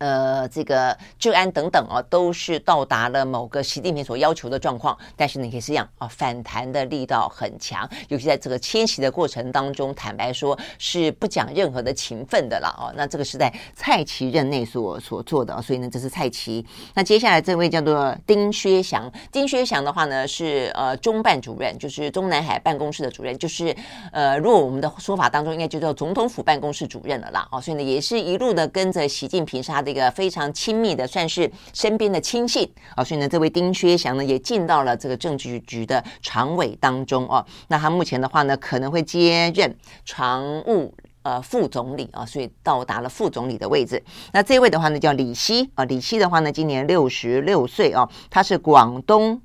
[0.00, 4.96] 呃，这个治安等等啊，都是到达了某个习近平所要求的状况。
[5.14, 12.88] 但是呢，也是一样啊，反弹的力道很强，尤其在这个迁徙的过程当中，坦白说是不讲任何的情分的了啊。
[12.96, 16.64] 那这个是在蔡奇任内所所做的，所以呢，这是蔡奇。
[16.94, 23.76] 那接下来这位叫做丁薛祥，丁薛祥的话呢是呃中办主任，就是中南海办公室的主任，就是
[24.12, 27.46] 呃，如果我们的说法当中，应该就叫总统府办公室主任了啦。
[27.50, 29.89] 啊，所以呢，也是一路的跟着习近平是他的。
[29.90, 37.44] 一个非常亲密的，算是身边的亲信啊，所以呢，这位丁薛祥呢也进到了这个政治局的常委当中哦。
[37.68, 44.02] 那他目前的话呢，可能会接任常务呃副总理啊，所以到达了副总理的位置。
[44.32, 49.40] 那这位的话呢，叫李希啊，李希的话呢，今年六十六岁啊，他是广东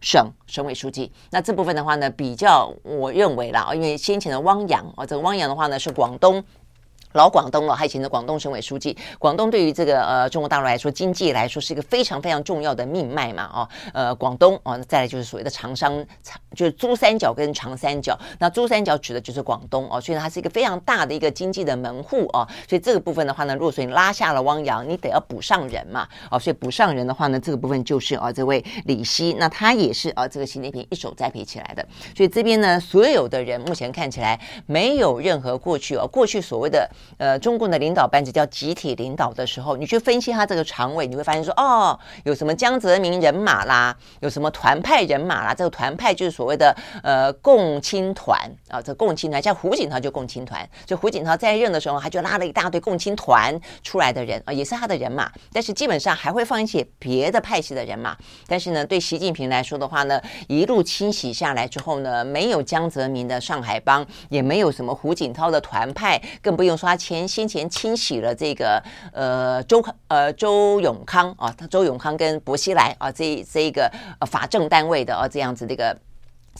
[0.00, 1.10] 省省委书记。
[1.30, 6.42] 那这部分的话呢，比较我认为啦，因为先前的汪洋啊，这个汪洋的话呢是广东。
[7.12, 8.96] 老广东了，还以前的广东省委书记。
[9.18, 16.04] 广东对于这个呃中国大陆来说，经济来说是一个非常非常重要的命脉嘛，哦，呃，广东哦，再来就是所谓的长商，
[16.54, 18.18] 就是珠三角跟长三角。
[18.38, 22.46] 那珠三角指的就是广东哦，所以，它是一个非常大的一个经济的门户哦。
[22.68, 31.86] 所以这个部分的话呢，如果说你拉下了汪洋，你得要补上人嘛，哦，所以补上人的话呢，这个部分就是啊、哦，这位李希，那他也是啊，这个习近平一手栽培起来的。
[32.14, 36.88] 所以这边呢，所有的人目前看起来没有任何过去哦，过去所谓的。
[37.18, 58.16] 呃，中共的领导班子叫集体领导的时候，你去分析他这个常委，你会发现说，哦，有什么江泽民人马啦，有什么团派人马啦，这个团派就是所谓的呃共青团啊，这共青团，像胡锦涛就共青团，就胡锦涛在任的时候，他就拉了一大堆共青团出来的人啊，也是他的人马，但是基本上还会放一些别的派系的人马，
[58.48, 66.87] 但是呢，对习近平来说的话呢，一路清洗下来之后呢，没有江泽民的上海帮，也没有什么胡锦涛的团派，更不用说。
[66.88, 75.94] 他前先前清洗了这个呃周呃周永康啊，他周永康跟薄熙来啊这这一个呃法政单位的啊这样子的一个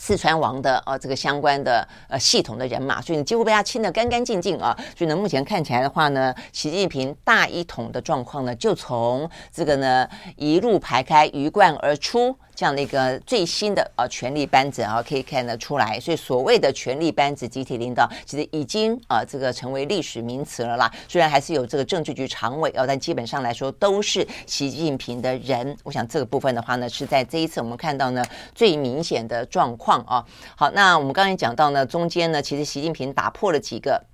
[0.00, 4.74] 四川王的啊这个相关的呃系统的人马，所以你几乎被他清得干干净净啊。
[4.96, 12.34] 所以呢，目前看起来的话呢，习近平大一统的状况呢，就从这个呢一路排开鱼贯而出。
[12.58, 20.90] 这样的一个最新的啊权力班子啊，可以看得出来，所以所谓的权力班子集体领导，其实已经啊这个成为历史名词了啦。
[21.06, 25.76] 虽然还是有这个政治局常委哦，但基本上来说都是习近平的人。
[25.84, 28.24] 我想这个部分的话呢，是在这一次我们看到呢
[28.56, 30.24] 最明显的状况况啊。
[30.54, 34.04] 好，那我们刚才讲到呢，中间呢，其实习近平打破了几个。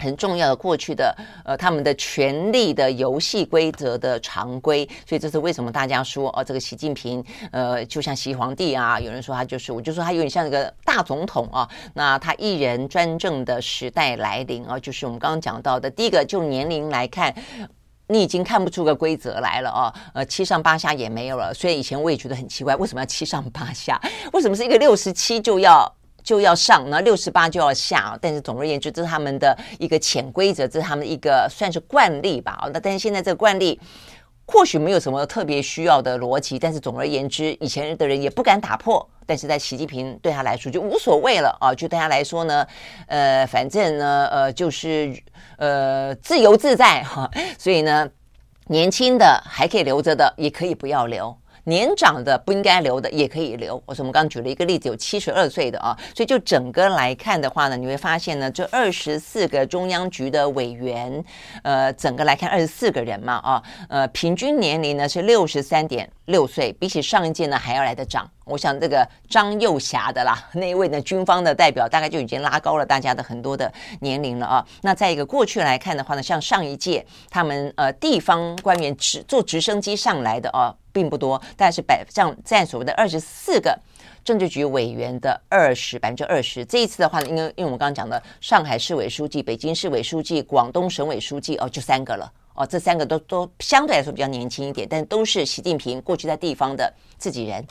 [0.00, 1.12] 很重要的过去的
[1.44, 11.68] 呃，他们的权力的游戏规则的常规，所以这是为什么大家说哦，这个习近平呃，就像习皇帝啊，有人说他就是，我就说他有点像一个大总统啊。
[11.94, 17.34] 那他一人专政的时代来临啊，就是我们刚刚讲到的第一个，就年龄来看，
[18.08, 19.94] 你已经看不出个规则来了啊。
[20.12, 21.54] 呃，七上八下也没有了。
[21.54, 24.00] 所以以前我也觉得很奇怪，为什么要七上八下？
[24.32, 25.90] 为什么是一个六十七就要？
[26.24, 32.68] 就要上，那六十八就要下，但是总而言之，这是他们的一个潜规则，这是他们一个算是惯例吧。
[32.70, 33.80] 那但是现在这个惯例
[34.44, 39.08] 或许没有什么特别需要的逻辑，但是总而言之，以前的人也不敢打破。
[39.28, 42.66] 但是在习近平对他来说就无所谓了啊，就对他来说呢，
[43.06, 45.14] 呃，反正呢，呃，就是
[45.58, 47.30] 呃自由自在 哈。
[47.58, 48.08] 所以呢，
[48.68, 51.36] 年轻的还可以留着的，也可以不要留。
[51.64, 53.74] 年长的不应该留的也可以留。
[53.84, 61.22] 我说我们刚刚举了一个例子，有七十二岁的啊，所以就整个来看的话呢，你会发现呢，这二十四个中央局的委员，
[61.62, 68.26] 呃，整个来看二十四个人嘛啊，呃，平均年龄呢是六十三点六岁，比起上一届呢还要来得长。
[68.48, 74.66] 我想这个张幼霞的啦，那一位呢军方的代表，大概就已经拉高了大家的很多的年龄了啊。
[74.82, 80.74] 那再一个过去来看的话呢，像上一届他们呃地方官员直坐直升机上来的啊。
[80.90, 83.78] 并不多，但是百像占所谓的二十四个
[84.24, 86.64] 政治局委员的二十百分之二十。
[86.64, 97.64] 这一次的话呢，因为因为我们刚刚讲的上海市委书记、北京市委书记、广东省委书记哦，就三个了哦，这三个都都相对来说比较年轻一点，但都是习近平过去在地方的自己人。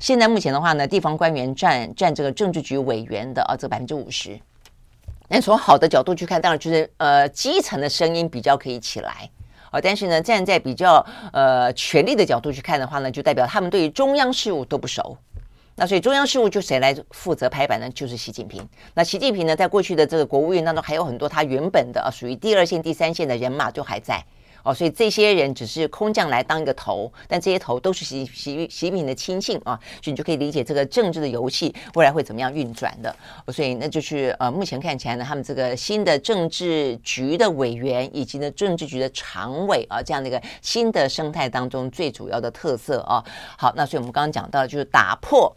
[0.00, 4.40] 现在目前的话呢，地方官员占占这个政治局委员的啊，这百分之五十。
[5.28, 9.28] 那从好的角度去看，当然就是呃基层的声音比较可以起来。
[9.70, 15.16] 啊，但是呢，站在比较呃权力的角度去看的话呢，就代表他们对于中央事务都不熟。
[15.76, 17.88] 那所以中央事务就谁来负责拍板呢？
[17.90, 18.66] 就是习近平。
[18.94, 24.24] 那习近平呢，在过去的这个国务院当中，还有很多他原本的啊属于第二线、第三线的人马都还在。
[24.62, 33.14] 哦，所以这些人只是空降来当一个头，但这些头都是习习习近平的亲信啊，所以你就可以理解这个政治的游戏未来会怎么样运转的。
[33.48, 43.24] 所以那就是呃，目前看起来呢，他们这个新的政治局的委员以及呢政治局的常委啊，这样的一个新的生态当中最主要的特色啊。
[43.56, 45.54] 好，那所以我们刚刚讲到就是打破。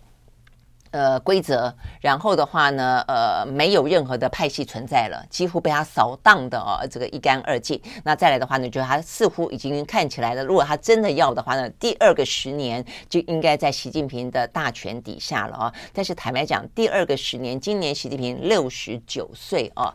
[0.93, 7.81] 呃，规则，然后的话呢，呃，没有任何的派系存在了，几乎被他扫荡的哦，这个一干二净。
[8.03, 15.73] 那再来的话呢，就是他似乎已经看起来了，如果他真的要的话呢，第二个十年就应该在习近平的大权底下了啊。
[15.91, 19.91] 但是坦白讲，第二个十年，今年习近平六十九岁哦。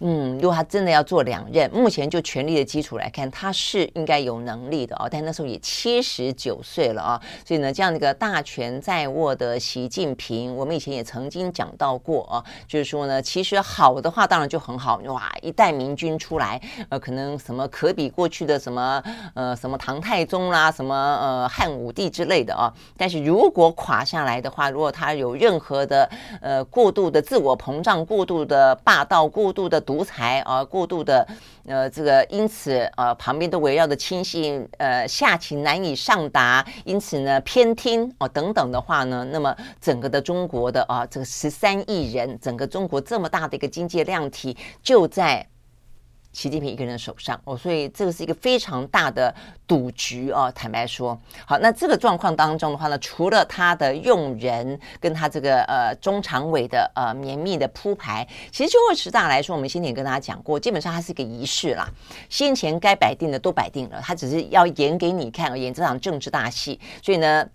[0.00, 5.08] 嗯，如果他真的要做两任，目前就权力的基础来看，他是应该有能力的哦。
[5.10, 19.02] 但那时候也七十九岁了啊，所以呢，这样的一个大权在握的习近平，我们以前也曾经讲到过啊，就是说呢，其实好的话当然就很好，哇，一代明君出来，呃，可能什么可比过去的什么
[19.34, 22.72] 呃什么唐太宗啦，什么呃汉武帝之类的啊。
[22.96, 26.08] 但是如果垮下来的话，如果他有任何的
[26.40, 31.26] 呃过度的自我膨胀、过度的霸道、过度的独裁啊，过度的，
[31.66, 45.46] 呃，这个因此呃，旁边都围绕着亲信，呃，下情难以上达，因此呢，偏听哦等等的话呢，那么整个的中国的啊，这个十三亿人，整个中国这么大的一个经济量体就在。
[46.36, 49.34] 习近平一个人的手上哦，所以这个是一个非常大的
[49.66, 50.52] 赌局哦。
[50.54, 61.88] 坦白说，好，那这个状况当中的话呢，除了他的用人跟他这个呃中常委的呃绵密的铺排，其实就二十大来说，我们先前也跟大家讲过，基本上它是一个仪式啦。
[62.28, 66.78] 先前该摆定的都摆定了，他只是要演给你看，演这场政治大戏。
[67.02, 67.48] 所以呢。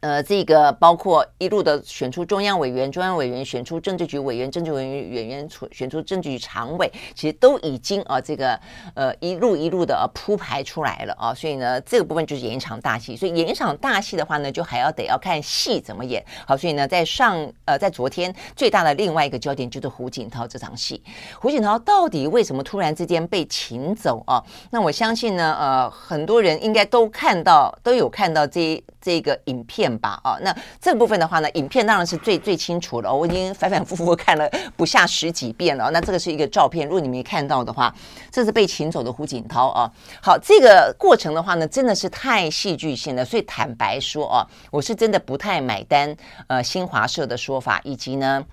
[0.00, 8.60] 呃，这个包括一路的选出中央委员，中央委员选出政治局委员，政治委员委员选出政治局常委，其实都已经啊，这个
[8.94, 13.16] 呃一路一路的铺排出来了啊，所以呢，这个部分就是演一场大戏。
[13.16, 16.22] 所以演一场大戏的话呢，就还要得要看戏怎么演。
[16.46, 21.02] 好，所以呢，在上呃在昨天最大的另外一个焦点就是胡锦涛这场戏。
[21.40, 24.44] 胡锦涛到底为什么突然之间被请走啊？
[24.70, 29.85] 那我相信呢，呃，很多人应该都看到都有看到这这个影片。
[29.98, 35.90] 吧啊，那这部分的话呢，影片当然是最最清楚了，我已经反反复复看了不下十几遍了。
[35.90, 37.94] 那这个是一个照片，如果你没看到的话，
[38.30, 39.90] 这是被请走的胡锦涛啊。
[40.22, 46.16] 好，这个过程的话呢，真的是太戏剧性了，所以坦白说啊，我是真的不太买单。
[46.46, 48.44] 呃，新华社的说法，以及呢。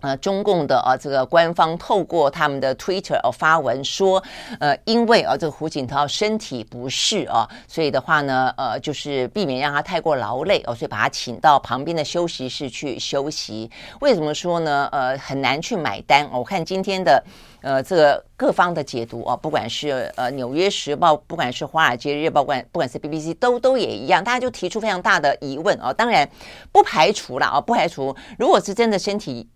[0.00, 4.22] 呃，中共的啊，这个官方透过他们的 Twitter 哦发文说，
[4.58, 13.70] 呃，因为啊，这个胡锦涛身体不适啊，所以的话呢，呃，就是避免让他太过劳累哦，所以把他请到旁边的休息室去休息。
[14.00, 14.88] 为什么说呢？
[14.90, 16.28] 呃，很难去买单。
[16.32, 17.22] 我看今天的
[17.60, 25.92] 呃这个各方的解读啊，不管是呃《纽约时报》，不管是《华尔街日报》，不管不管是 BBC，都都也一样，大家就提出非常大的疑问啊。
[25.92, 26.28] 当然
[26.72, 29.46] 不排除了啊，不排除如果是真的身体。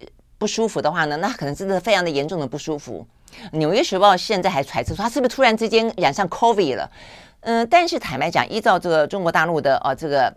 [0.45, 3.07] 不舒服的话呢，那可能真的非常的严重的不舒服。
[3.57, 6.91] 《纽约时报》现在还揣测说他是不是突然之间染上 COVID 了？
[7.41, 10.37] 嗯、但是坦白讲，依照这个中国大陆的呃这个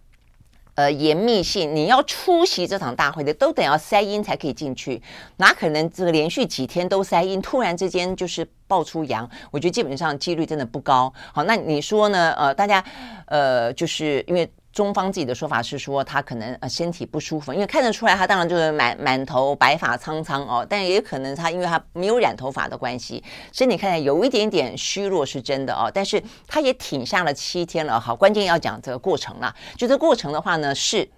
[0.76, 5.02] 呃严密性，你要出席这场大会的，都得要筛阴才可以进去，
[5.36, 9.30] 哪可能这个连续几天都筛阴，突然之间就是爆出阳？
[9.52, 11.14] 我觉得基本上几率真的不高。
[11.34, 12.32] 好，那你说呢？
[12.38, 12.82] 呃，大家
[13.26, 14.50] 呃，就是因为。
[14.78, 28.00] 中方自己的说法是说他可能呃身体不舒服，因为看得出来他当然就是满满头白发苍苍哦，但也可能他因为他没有染头发的关系，身体看起来有一点点虚弱是真的哦，但是他也挺下了七天了。
[28.00, 31.10] 好，关键要讲这个过程了，就这过程的话呢是，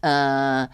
[0.00, 0.68] 呃，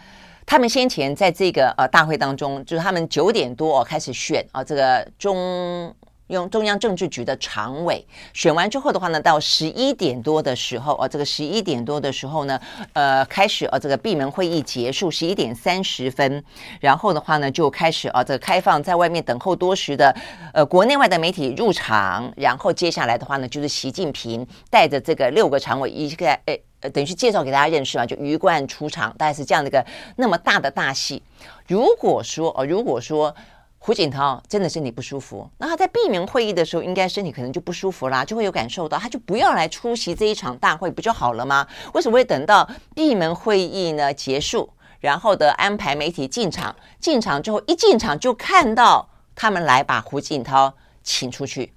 [0.45, 5.95] 他们先前在这个呃大会当中，就是他们九点多哦开始选啊这个中。
[6.29, 12.61] 用中央政治局的常委选完之后的话呢，到十一点多的时候，哦，这个十一点多的时候呢，
[12.93, 16.43] 呃，开始哦，这个闭门会议结束，十一点三十分，
[16.81, 20.15] 然后的话呢，就开始啊，这个开放在外面等候多时的
[20.53, 29.85] 呃国内外的媒体入场，然后接下来的话呢，就是习近平带着这个六个常委一个诶呃，等于是介绍给大家认识嘛，就鱼贯出场，大概是这样的一个
[30.17, 31.23] 那么大的大戏。
[31.67, 33.35] 如果说哦，如果说。
[33.81, 41.67] 胡锦涛真的身体不舒服，那他在闭门会议的时候，应该身体可能就不舒服啦，就会有感受到，他就不要来出席这一场大会，不就好了吗？
[41.95, 44.69] 为什么会等到闭门会议呢结束，
[45.01, 51.73] 然后的安排媒体进场，进场之后一进场就看到他们来把胡锦涛请出去？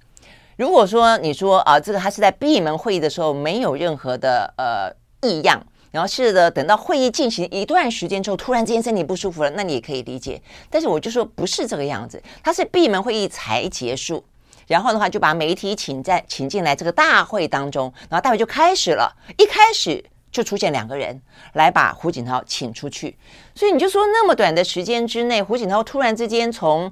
[0.56, 4.92] 如果说你说啊，这个他是在闭门会议的时候没有任何的呃
[5.26, 5.62] 异样。
[5.92, 10.42] 然后是的，等到会议进行一段时间之后，突然之间身体不舒服了，那你也可以理解。
[10.68, 14.24] 但是我就说不是这个样子，他是闭门会议才结束，
[14.66, 21.20] 然后的话就把媒体请在请进来这个大会当中，然后大会就开始了，一开始就出现两个人
[21.52, 23.18] 来把胡锦涛请出去，
[23.54, 26.90] 所以你就说那么短的时间之内，胡锦涛突然之间从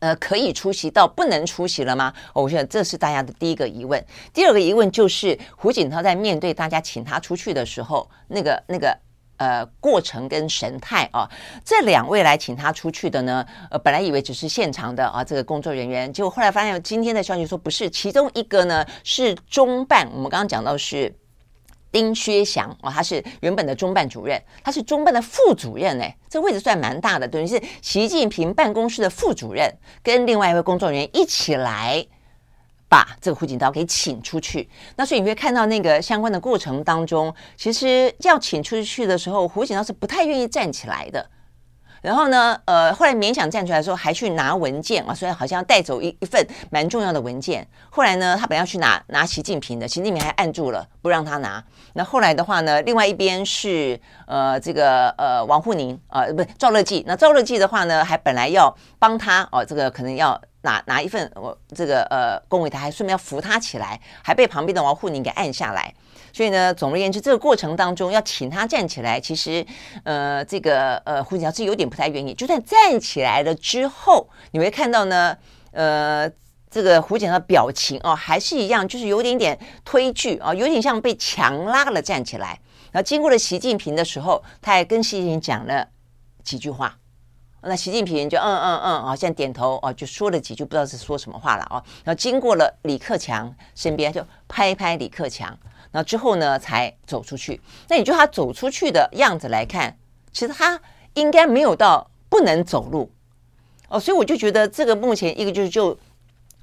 [0.00, 2.12] 呃可以出席到不能出席了吗？
[2.34, 4.04] 我想这是大家的第一个疑问。
[4.34, 8.98] 第二个疑问就是胡锦涛在面对大家请他出去的时候，那个那个。
[9.40, 11.26] 呃，过程跟神态啊，
[11.64, 21.10] 这两位来请他出去的呢，呃，本来以为只是现场的啊，这个工作人员，结果后来发现今天的消息说不是，其中一个呢是中办，我们刚刚讲到是
[21.92, 29.72] 丁薛祥哦，他是原本的中办主任，他是中办的副主任哎，这位置算蛮大的，等于是习近平办公室的副主任，
[30.02, 32.06] 跟另外一位工作人员一起来。
[32.88, 41.24] 把这个胡锦涛给请出去，那所以你会看到那个相关的过程当中，其实要请出去的时候，胡锦涛是不太愿意站起来的。
[42.00, 47.66] 然后呢，呃，后来勉强站出来说，还去拿文件啊，所以好像带走一一份蛮重要的文件。
[47.90, 51.62] 后来呢，他本要去拿拿习近平的，习近平还按住了，不让他拿。
[51.94, 57.04] 那后来的话呢，另外一边是呃这个呃王沪宁啊，呃，不是赵乐际。
[57.06, 60.40] 那赵乐际的话呢，还本来要帮他哦，这个可能要。
[60.62, 65.90] 拿拿一份我这个呃公文，他还顺便要扶他起来，还被旁边的王沪宁给按下来。
[66.32, 69.64] 所以呢，总而言之，这个过程当中要请他站起来，其实
[70.04, 72.32] 呃这个呃胡锦涛是有点不太愿意。
[72.34, 75.36] 就算站起来了之后，你会看到呢，
[75.72, 76.30] 呃
[76.70, 82.58] 这个胡锦涛表情哦，还是一样，就是有点点推拒啊，有点像被强拉了站起来。
[82.92, 85.88] 然后经过了习近平的时候，他还跟习近平讲了
[86.42, 86.96] 几句话。
[87.62, 91.76] 那习近平就嗯嗯嗯啊，现在点头哦，就说了几句，不知道是说什么话了哦。
[92.04, 95.54] 然后经过了李克强身边，就拍拍李克强，
[95.92, 97.60] 那之后呢才走出去。
[97.88, 99.96] 那你就他走出去的样子来看，
[100.32, 100.80] 其实他
[101.14, 103.10] 应该没有到不能走路
[103.88, 105.98] 哦，所以我就觉得这个目前一个就是就。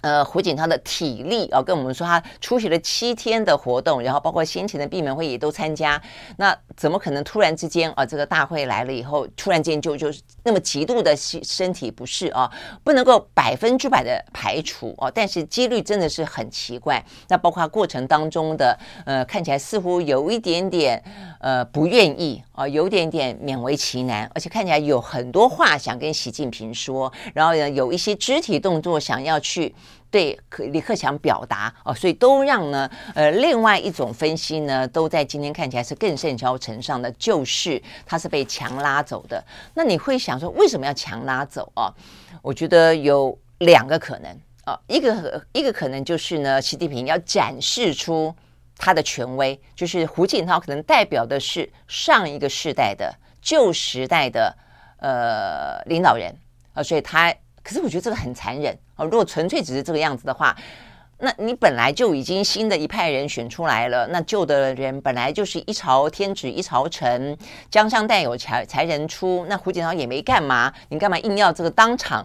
[0.07, 6.01] 呃，胡锦涛的体力啊，跟我们说他出席了七天的活动，然后包括先前的闭门会议都参加，
[6.37, 10.07] 那怎么可能突然之间啊，这个大会来了以后，突然间就就
[10.43, 12.49] 那么极度的身身体不适啊，
[12.85, 17.03] 不能够百分之百的排除啊，但是几率真的是很奇怪。
[17.27, 21.03] 那包括过程当中的呃，看起来似乎有一点点
[21.41, 29.75] 呃不愿意啊，有点点勉为其难，而且看起来有很多话想跟习近平说，然后呢有一些肢体动作想要去。
[30.09, 30.39] 对，
[30.71, 39.43] 李克强表达哦，所以都让呢，呃，另外一种分析呢，都在今天看起来是更甚嚣尘上的，就是他是被强拉走的。
[39.73, 41.93] 那你会想说，为什么要强拉走啊？
[42.41, 44.31] 我觉得有两个可能
[44.63, 48.33] 啊，一个一个可能就是呢，习近平要展示出
[48.77, 54.57] 他的权威，就是胡锦涛可能代表的是上一个世代的旧时代的
[54.99, 56.33] 呃领导人
[56.73, 57.33] 啊，所以他。
[57.63, 59.05] 可是我觉得这个很残忍哦。
[59.05, 60.55] 如果纯粹只是这个样子的话，
[61.19, 67.35] 那你本来就已经新的一派人选出来了，那旧的人本来就是一朝天子一朝臣，
[67.71, 69.43] 江山代有才才人出。
[69.49, 72.23] 那胡锦涛也没干嘛，你干嘛硬要这个当场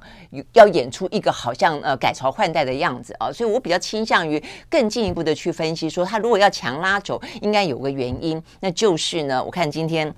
[0.53, 3.33] 要演出一个好像呃改朝换代的样子啊？
[3.33, 10.15] 所以我比较倾向于更进一步的去分析，说他如果要强拉走，应该有个原因，那就是呢，我看今天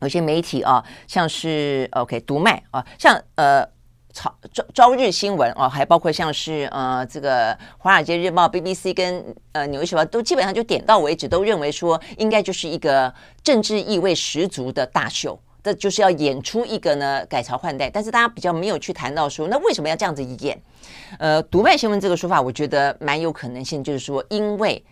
[0.00, 3.68] 有些媒体啊，像是 OK 读卖啊，像呃。
[4.12, 17.88] 朝朝朝日新闻哦，还包括像是呃这个《华尔街日报》、BBC 跟呃《纽约时报》都基本上就点到为止，都认为说应该就是一个政治意味十足的大秀，这就是要演出一个呢改朝换代。
[17.88, 20.60] 但是大家比较没有去谈到说，那为什么要这样子演？
[21.18, 24.84] 呃，读卖新闻这个说法，我觉得蛮有可能性，就是说因为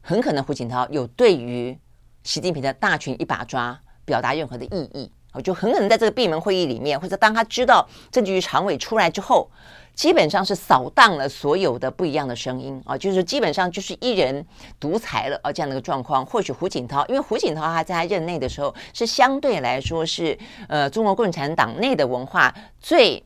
[0.00, 1.76] 很可能胡锦涛有对于
[2.22, 5.10] 习近平的大权一把抓表达任何的异议。
[5.40, 9.48] 就很可能在这个闭门会议里面，或者当他知道政治局常委出来之后，
[9.94, 14.44] 基本上是扫荡了所有的不一样的声音啊，就是基本上就是一人
[14.78, 16.24] 独裁了啊，这样的一个状况。
[16.24, 23.22] 或许胡锦涛，因为胡锦涛他在他任内的时候是相对来说是呃中国共产党内的文化最。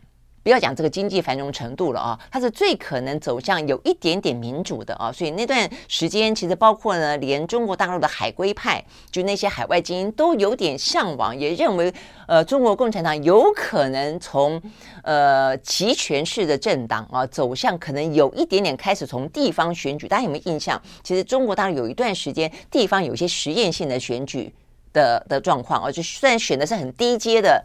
[0.48, 11.92] 不要讲这个经济繁荣程度了啊，它是最可能走向有一点点民主的啊，所以那段时间其实包括呢，连中国大陆的海归派，就那些海外精英都有点向往，也认为
[12.26, 14.58] 呃中国共产党有可能从
[15.02, 20.80] 呃集权式的政党啊走向可能有一点点开始从地方选举，大家有没有印象？
[21.02, 24.50] 其实中国大陆有一段时间地方有一些实验性的选举
[24.94, 27.62] 的的状况啊，就虽然选的是很低阶的。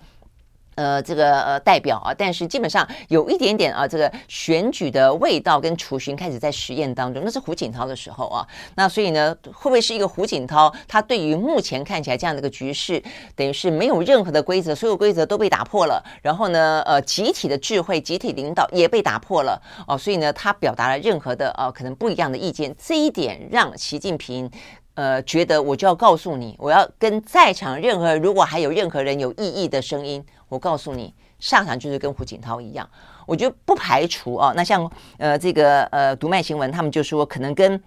[0.75, 10.73] 呃，这个呃代表啊，但是基本上有一点点啊，这个选举的味道跟雏形开始在实验当中，那是胡锦涛的时候啊，那所以呢，会不会是一个胡锦涛？
[10.87, 13.01] 他对于目前看起来这样的一个局势，
[13.35, 24.49] 等于是没有任何的规则，所有规则都被打破了，然后呢，呃，集体的智慧、集体领导也被打破了哦，所以呢，他表达了任何的呃可能不一样的意见，这一点让习近平。
[24.95, 30.23] 呃，觉得我就要告诉你，我要跟在场任何如果还有任何人有异议的声音，
[30.53, 32.87] 我告诉你，上场就是跟胡锦涛一样。
[33.25, 37.81] 我觉得不排除啊，那像呃这个呃读卖新闻，他们就说可能跟。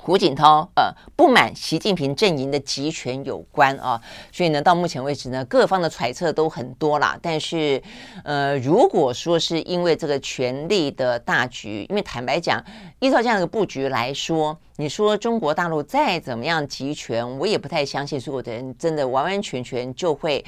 [0.00, 4.00] 胡锦涛呃不满习近平阵营的集权有关啊，
[4.30, 7.18] 所以呢，到目前为止呢，各方的揣测都很多啦。
[7.20, 7.82] 但是，
[8.22, 12.64] 呃，如果说是因为这个权力的大局，因为坦白讲，
[13.00, 20.44] 依照这样的布局来说，你说中国大陆再怎么样集权，我也不太相信所有的人真的完完全全就会。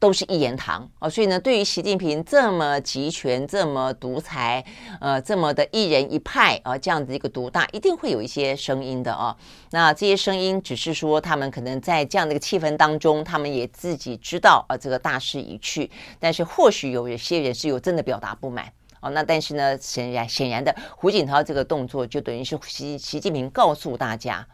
[0.00, 4.64] 都是一言堂啊，所以呢，对于习近平这么集权、这么独裁，
[4.98, 9.36] 呃，这么的一人一派啊，这样子一个独大，一定会有一些声音的啊。
[9.72, 15.90] 那这些声音只是说，他们可能在这样的一个气氛当中，他们也自己知道啊，这个大势已去。
[16.18, 19.10] 但是或许有一些人是有真的表达不满啊。
[19.10, 24.46] 那但是呢，显然显然的，胡锦涛这个动作就等于是习习近平告诉大家。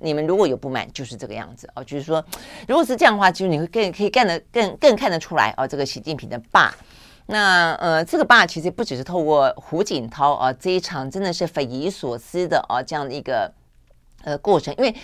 [0.00, 1.84] 你们如果有不满，就是这个样子哦。
[1.84, 2.24] 就是说，
[2.66, 5.66] 如果是这样的话，其实你会更可以干得更更看得出来哦。
[5.66, 6.74] 这个习近平的霸，
[7.26, 13.52] 那呃，这个霸其实不只是透过胡锦涛啊这一场真的是匪夷所思的啊这样的一个
[14.24, 14.94] 呃过程，因为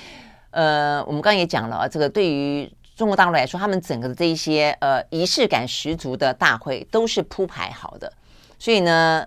[0.50, 8.12] 呃，我们刚刚也讲了啊，这个对于中国大陆来说，他们整个的这一些呃仪式感十足的大会都是铺排好的，
[8.58, 9.26] 所以呢。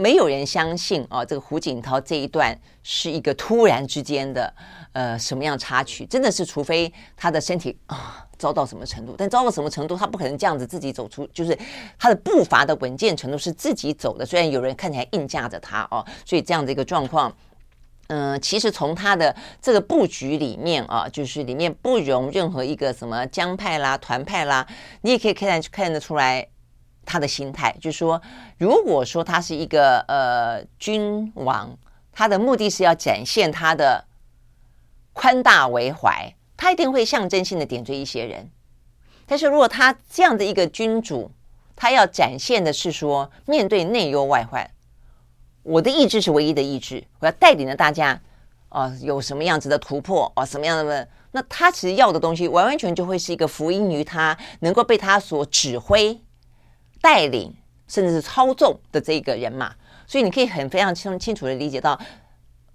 [0.00, 4.52] 没有人相信啊，这个胡锦涛这一段是一个突然之间的
[4.92, 6.06] 呃什么样插曲？
[6.06, 11.56] 真的是，除非他的身体啊糟到什么程度，但糟到什么程度，他不可能这样子自己走出，就是
[11.98, 14.24] 他的步伐的稳健程度是自己走的。
[14.24, 17.30] 虽然有人看起来硬架着他哦，所以这样的一个状况，
[18.08, 24.66] 嗯、其实从他的这个布局里面啊，就是里面不容任何一个什么江派啦、团派啦，
[25.02, 26.48] 你也可以看看得出来。
[27.10, 28.22] 他的心态就是说，
[28.56, 31.76] 如果说他是一个呃君王，
[32.12, 34.04] 他的目的是要展现他的
[35.12, 38.48] 宽大为怀，他一定会象征性的点缀一些人。
[39.26, 41.32] 但是如果他这样的一个君主，
[41.74, 44.70] 他要展现的是说，面对内忧外患，
[45.64, 48.10] 我的意志是唯一的意志，我要带领着大家
[48.68, 56.20] 啊、呃，有什么样子的突破啊，什么样的，那他其实要的东西，完完全就会是一个福音于他，能够被他所指挥。
[57.00, 57.54] 带领
[57.88, 59.74] 甚至是操纵的这个人马，
[60.06, 61.98] 所以你可以很非常清清楚的理解到，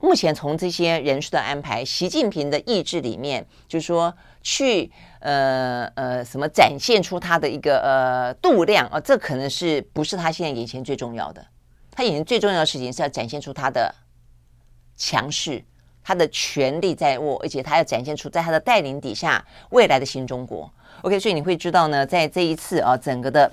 [0.02, 11.46] 目前从这些人事的安排，习近平的意志里面，就是说去呃呃什么展现出他的一个呃度量啊，这可能是不是他现在眼前最重要的？
[11.92, 13.96] 他眼前最重要的事情是要展现出他的
[14.98, 15.64] 强势，
[16.04, 20.70] 他的权力在握，而且他要展现出在他的带领底下未来的新中国。
[21.04, 23.50] OK，所以你会知道呢，在这一次啊，整个的。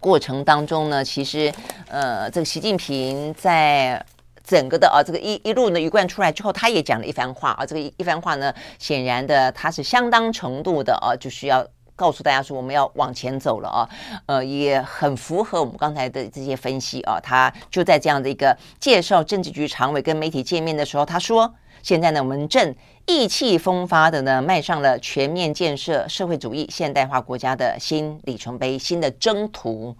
[0.00, 1.52] 过程当中呢，其实，
[1.88, 4.02] 呃，这个习近平在
[4.42, 7.66] 整个的啊，这个一一路呢一贯出来之后，他也讲了一番话啊。
[7.66, 13.88] 这个一一番话呢，显然的，他是相当程度的啊，就是要告诉大家说，我们要往前走了啊。
[14.24, 17.20] 呃，也很符合我们刚才的这些分析啊。
[17.20, 21.54] 他就在这样的一个介绍政治局常委跟媒体见面的时候，他说。
[21.82, 22.74] 现在呢，我们正
[23.06, 29.96] 意气风发的呢，迈上了全面建设社会主义现代化国家的新里程碑、新的征途。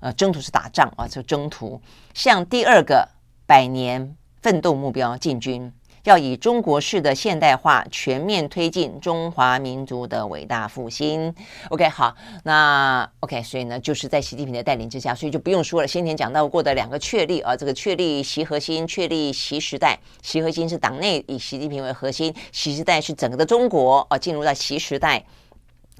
[0.00, 1.80] 呃，征途是打仗啊，就征途
[2.14, 3.08] 向第二个
[3.46, 5.72] 百年奋斗目标进军。
[6.08, 11.34] 要以中国式的现代化全面推进中华民族的伟大复兴。
[11.68, 15.86] OK，好，那 OK，所以呢，就是在习近平的带领之下，所以就不用说了。
[15.86, 19.98] 先前讲到过的两个确立啊，这个确立习核心，确立习时代。
[20.22, 25.22] 习核心是党内以习近平为核心，习时代是整个的中国啊，进入到习时代。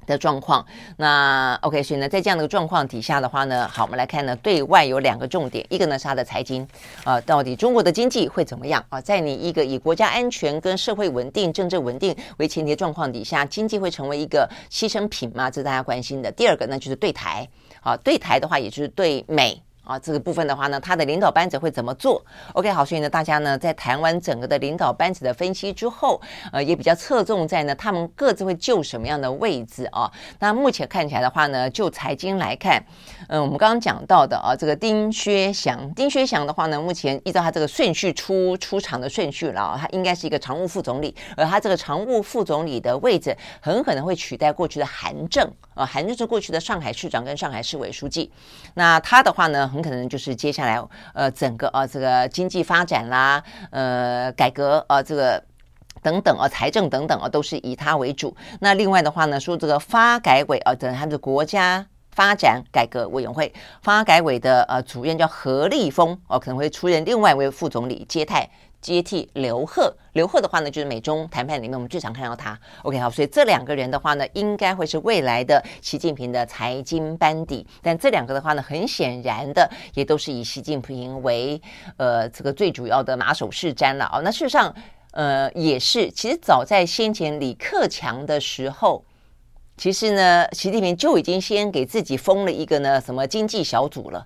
[0.09, 0.65] 的状况，
[0.97, 6.63] 那 OK，所以呢，在这样的状况底下的话呢，好，我们来看呢，对外有两个重点，一个呢是它的财经，
[7.03, 8.99] 啊、呃，到底中国的经济会怎么样啊？
[8.99, 15.49] 在你一个以国家安全跟社会稳定、政治稳定为前提的状况底下，经济会成为一个牺牲品吗？
[15.49, 16.31] 这是大家关心的。
[16.31, 17.47] 第二个呢，就是对台，
[17.81, 19.61] 啊，对台的话，也就是对美。
[19.89, 22.23] 啊，这个部分的话呢，他的领导班子会怎么做
[22.53, 26.21] ？OK，好，所以呢，大家呢在谈完整个的领导班子的分析之后，
[26.51, 30.11] 呃，也比较侧重在呢他们各自会就什么样的位置啊？
[30.37, 32.79] 那目前看起来的话呢，就财经来看，
[33.29, 48.31] 嗯，我们刚刚讲到的啊，这个丁薛祥，丁薛祥的话呢，目前依照他这个顺序出出场的顺序了，他应该是一个常务副总理，而他这个常务副总理的位置很可能会取代过去的韩正啊，韩正是过去的上海市长跟上海市委书记，
[48.75, 50.81] 那他的话呢，可能就是接下来
[51.13, 55.43] 呃整个啊这个经济发展啦，呃改革啊这个
[56.01, 58.35] 等等啊财政等等啊都是以他为主。
[58.59, 68.33] 那另外的话呢，说这个发改委啊，等他的国家发展改革委员会发改委的呃主任叫何立峰哦，可能会出任另外一位副总理接替。
[68.81, 72.57] 接替刘鹤，刘鹤的话呢，就是美中谈判里面我们最常看到他。
[72.83, 77.65] OK，好，所以这两个人的话呢，应该会是未来的习近平的财经班底。
[77.81, 81.61] 但这两个的话呢，很显然的也都是以习近平为
[81.97, 84.21] 呃这个最主要的马首是瞻了哦。
[84.23, 84.73] 那事实上，
[85.11, 89.03] 呃，也是，其实早在先前李克强的时候，
[89.75, 94.25] 其实呢，习近平就已经先给自己封了一个呢什么经济小组了。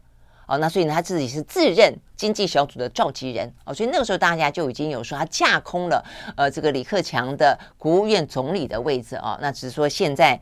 [0.58, 6.04] 那所以呢，他自己是自任经济小组的召集人哦，所以那个时候大家就已经有说他架空了
[6.36, 10.40] 呃这个李克强的国务院总理的位置、哦，那只是说现在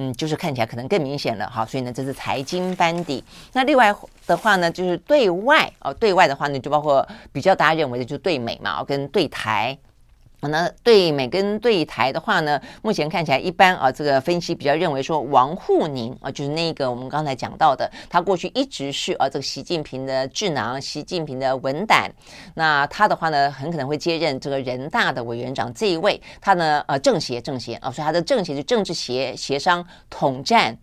[0.00, 3.24] 嗯，就是看起来可能更明显了哈，所以呢，这是财经班底。
[3.52, 3.92] 那另外
[4.28, 9.76] 的话呢，就是对外哦，对外的话呢，就包括比较大家认为的就对美嘛，跟对台。
[10.40, 22.08] 那对美跟对台的话呢，目前看起来一般啊，这个分析比较认为说，王沪宁啊，就是那个我们刚才讲到的，他过去一直是啊这个习近平的智囊，习近平的文胆。
[22.54, 26.20] 那他的话呢，很可能会接任这个人大的委员长这一位。
[26.40, 30.78] 他呢，呃，政协政协啊，所以他的政协就政治协协商统战。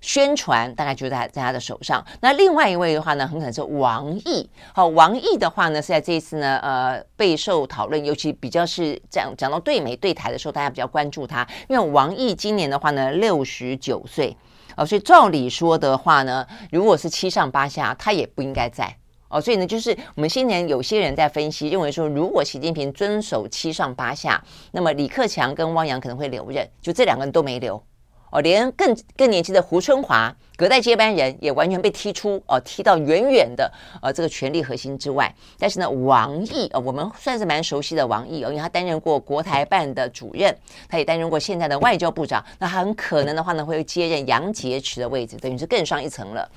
[0.00, 2.04] 宣传大概就在在他的手上。
[2.20, 4.48] 那另外一位的话呢，很可能是王毅。
[4.72, 14.36] 好，王毅的话呢，是在这一次呢，呃，备受讨论，尤其比较是讲讲到对美对台的时候，大家比较关注他，因为王毅今年的话呢，六十九岁
[14.76, 18.96] 哦，所以照理说的话呢，如果是七上八下，他也不应该在
[19.28, 19.40] 哦。
[19.40, 24.42] 所以呢，就是我们新年有些人在分析，认为说，如果习近平遵守七上八下，
[24.72, 27.82] 那么李克强跟汪洋可能会留任，就这两个人都没留。
[28.30, 33.70] 哦，连更更年轻的胡春华，隔代接班人也完全被踢出哦，踢到远远的
[34.00, 35.34] 呃这个权力核心之外。
[35.58, 40.56] 但是呢，王毅啊、我们算是蛮熟悉的王毅哦，因为他担任过国台办的主任，
[40.88, 42.44] 他也担任过现在的外交部长。
[42.58, 46.48] 那他很可能的话呢，会接任杨洁篪的位置，等于是更上一层了。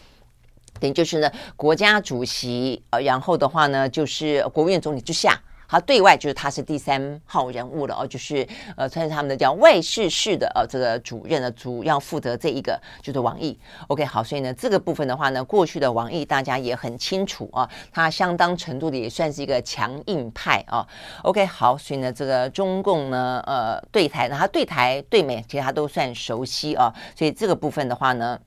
[0.79, 5.41] 等于就是呢，国家主席呃，然后的话呢，就是国务院总理之下。
[5.73, 8.47] 他对外就是他是第三号人物了哦，就是
[8.77, 13.57] 呃，算是他们的叫外事室的呃这个主任呢，主要负责这一个就是王毅。
[13.87, 20.87] OK，好，所以呢这个部分的话呢，过去的王毅大家也很清楚啊，他相当程度的也算是一个强硬派啊。
[21.23, 28.39] OK，好，所以呢这个中共呢呃对台，那他对台对美其实他都算熟悉啊，所以这个部分的话呢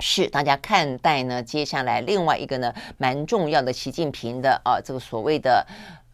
[0.00, 5.66] 是大家看待呢接下来另外一个呢蛮重要的习近平的啊这个所谓的。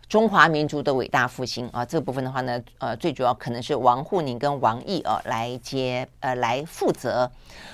[0.08, 7.30] 中华民族的伟大复兴啊，这个部分的话呢，呃，最主要可能是王沪宁跟王毅啊来接呃来负责。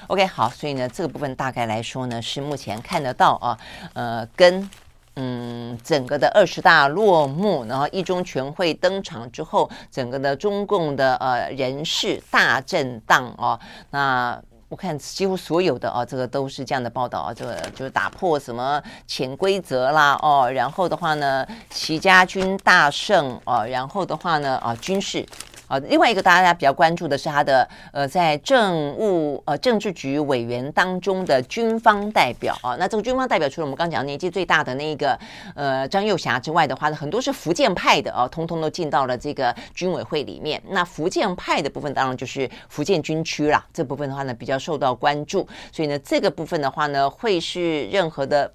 [0.09, 3.59] OK，好，所以呢，这个部分大概来说呢，是目前看得到啊，
[3.93, 4.69] 呃，跟
[5.15, 13.61] 嗯整个的二十大落幕，然后一中全会登场之后，整个的中共的呃人事大震荡啊，
[13.91, 14.43] 那。
[14.69, 25.25] 我看几乎所有的啊，这个都是这样的报道啊，这个就是打破什么潜规则啦哦，然后的话呢，齐家军大胜啊，然后的话呢啊，军事。
[25.67, 35.19] 啊，另外一个大家比较关注的是他的呃，在政务呃政治局委员当中的军方代表啊，那这个军方代表除了我们刚讲年纪最大的那个
[35.55, 40.63] 呃张幼霞之外的话呢，很多是福建派的啊，通通都进到了这个军委会里面。
[40.69, 48.53] 那福建派的部分当然就是福建军区啦，这部分的话呢比较受到关注，所以呢这个部分的话呢会是任何的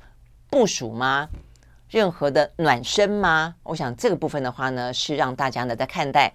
[0.49, 1.27] 部署吗？
[1.89, 3.55] 任何的暖身吗？
[3.63, 6.31] 我想这个部分的话呢是让大家呢在看待。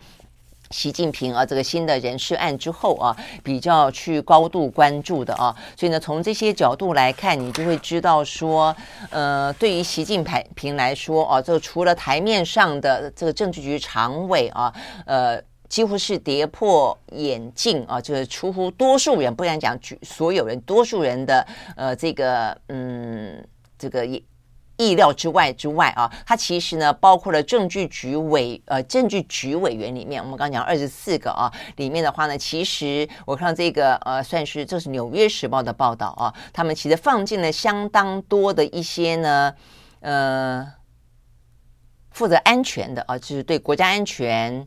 [0.71, 8.75] 习近平啊，这个新的人事案之后啊，比较去高度关注的啊，所以呢，从这些角度来看，你就会知道说，
[9.11, 14.73] 呃，对于习近平来说啊，这除了台面上的这个政治局常委啊，
[15.07, 21.47] 呃，几乎是跌破眼镜啊，就是出乎多数人，不敢讲所有人，多数人的
[21.77, 23.47] 呃这个嗯
[23.79, 24.21] 这个也。
[24.77, 39.55] 意料之外之外啊，它其实呢包括了证据局委呃证据局委员里面，我们刚刚讲二十四个啊，里面的话呢，其实我看到这个呃算是这是《纽约时报》的报道啊，他们其实放进了相当多的一些呢
[40.01, 40.67] 呃
[42.11, 44.67] 负责安全的啊，就是对国家安全、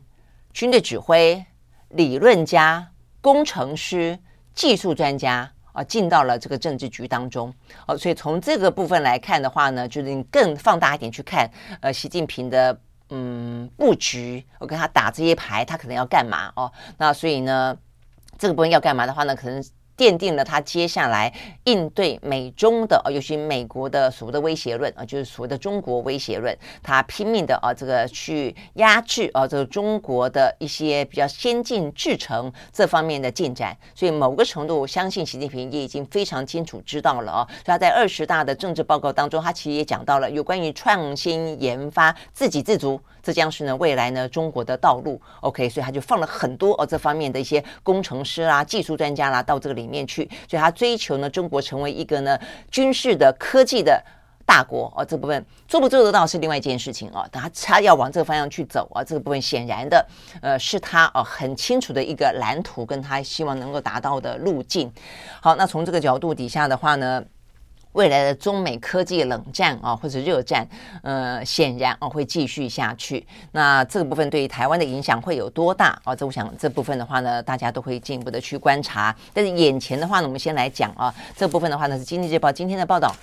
[0.52, 1.44] 军队指挥、
[1.90, 4.18] 理论家、工程师、
[4.54, 5.52] 技术专家。
[5.78, 7.54] 啊，进到了这个政治局当中，
[7.86, 11.48] 哦，所以从这个部分来看的话呢，就是你更放大一点去看，
[11.80, 12.76] 呃，习近平的
[13.10, 16.72] 嗯布局，我跟他打这些牌，他可能要干嘛哦？
[16.96, 17.78] 那所以呢，
[18.36, 19.62] 这个部分要干嘛的话呢，可能。
[19.98, 21.30] 奠定了他接下来
[21.64, 33.76] 应对美中的，尤其美国的所谓的威胁论啊，就是所谓的中国威胁论，他拼命的啊，这个去压制啊，这个中国的一些比较先进制程这方面的进展。
[33.92, 37.46] 所以某个程度，我相信习近平也已经非常清楚知道了啊。
[37.48, 43.00] 所以他在二十大的政治报告当中，他其实也讲到了有关于创新研发自给自足。
[43.28, 52.38] 这将是呢未来呢中国的道路，OK，所以他就放了很多哦这方面的一些工程师啦、技术专家啦到这个里面去，所以他追求呢中国成为一个呢
[52.70, 54.02] 军事的科技的
[54.46, 60.06] 大国哦，这部分做不做得到是另外一件事情哦，他他要往这个方向去走啊，这个部分显然的
[60.40, 64.90] 呃是他哦很清楚的一个蓝图，跟他希望能够达到的路径。
[65.42, 67.22] 好，那从这个角度底下的话呢。
[67.92, 70.66] 未来的中美科技冷战啊，或者热战，
[71.02, 73.26] 呃，显然啊会继续下去。
[73.52, 76.14] 那这个部分对于台湾的影响会有多大啊？
[76.14, 79.14] 这我想这部分的话呢，大家都会进一步的去观察。
[79.32, 83.14] 但是眼前的话呢，我们先来讲啊，这部分的话呢是《经济日报》今天的报道。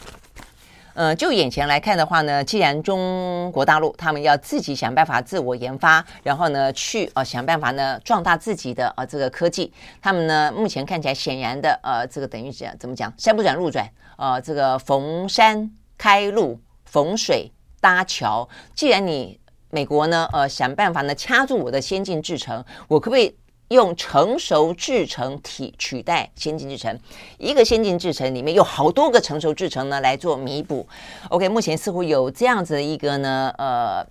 [0.93, 13.13] 呃，就眼前来看的话呢，既然中国大陆他们要自己想办法自我研发，然后呢去呃想办法呢壮大自己的呃这个科技，他们呢目前看起来显然的呃这个等于是怎么讲？
[13.17, 13.85] 山不转路转，
[14.17, 18.47] 呃这个逢山开路，逢水搭桥。
[18.73, 19.39] 既然你
[19.69, 23.35] 美国呢呃想办法呢掐住我的先进制程，我可不可以？
[23.69, 26.99] 用成熟制程体取代先进制程，
[27.39, 30.87] 一个先进制程里面有好多个成熟制程呢来做弥补。
[31.29, 34.05] OK，目前似乎有这样子的一个呢，呃，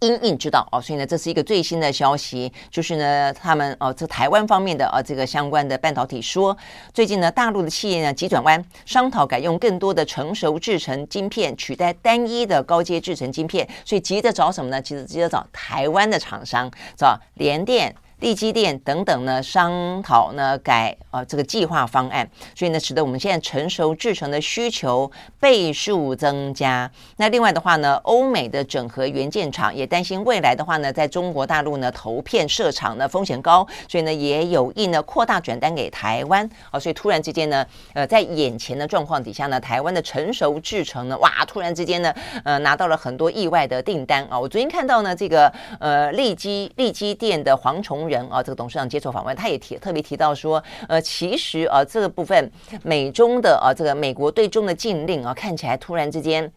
[0.00, 6.56] 因应之道哦，所以呢，这是一个最新的消息，就是呢，他们哦，这台湾方面的啊，这个相关的半导体说，
[6.94, 14.80] 最近呢，大陆的企业呢急转弯，商讨改用更多的成熟制成晶片取代单一的高阶制成晶片，所以急着找什么呢？
[14.80, 17.94] 急着急着找台湾的厂商，找联电。
[18.20, 26.90] 力积电等等呢，商讨呢改呃这个计划方案，所以呢，使得我们现在成熟制成的需求倍数增加。
[27.16, 36.78] 那另外的话呢，欧美的整合元件厂也担心未来的话呢，在中国大陆呢投片设厂呢风险高，所以呢也有意呢扩大转单给台湾啊。
[36.78, 42.14] 所以突然之间呢，呃，在眼前的状况底下呢，台湾的成熟制成呢，哇，突然之间呢，
[42.44, 44.38] 呃，拿到了很多意外的订单啊。
[44.38, 52.52] 我昨天看到呢，这个呃力积力积电的黄崇人啊，这个董事长接受访问，他也提特别提到说，呃，其实啊，这个部分
[52.82, 56.52] 美中的啊，这个美国对中的禁令啊，看起来突然之间，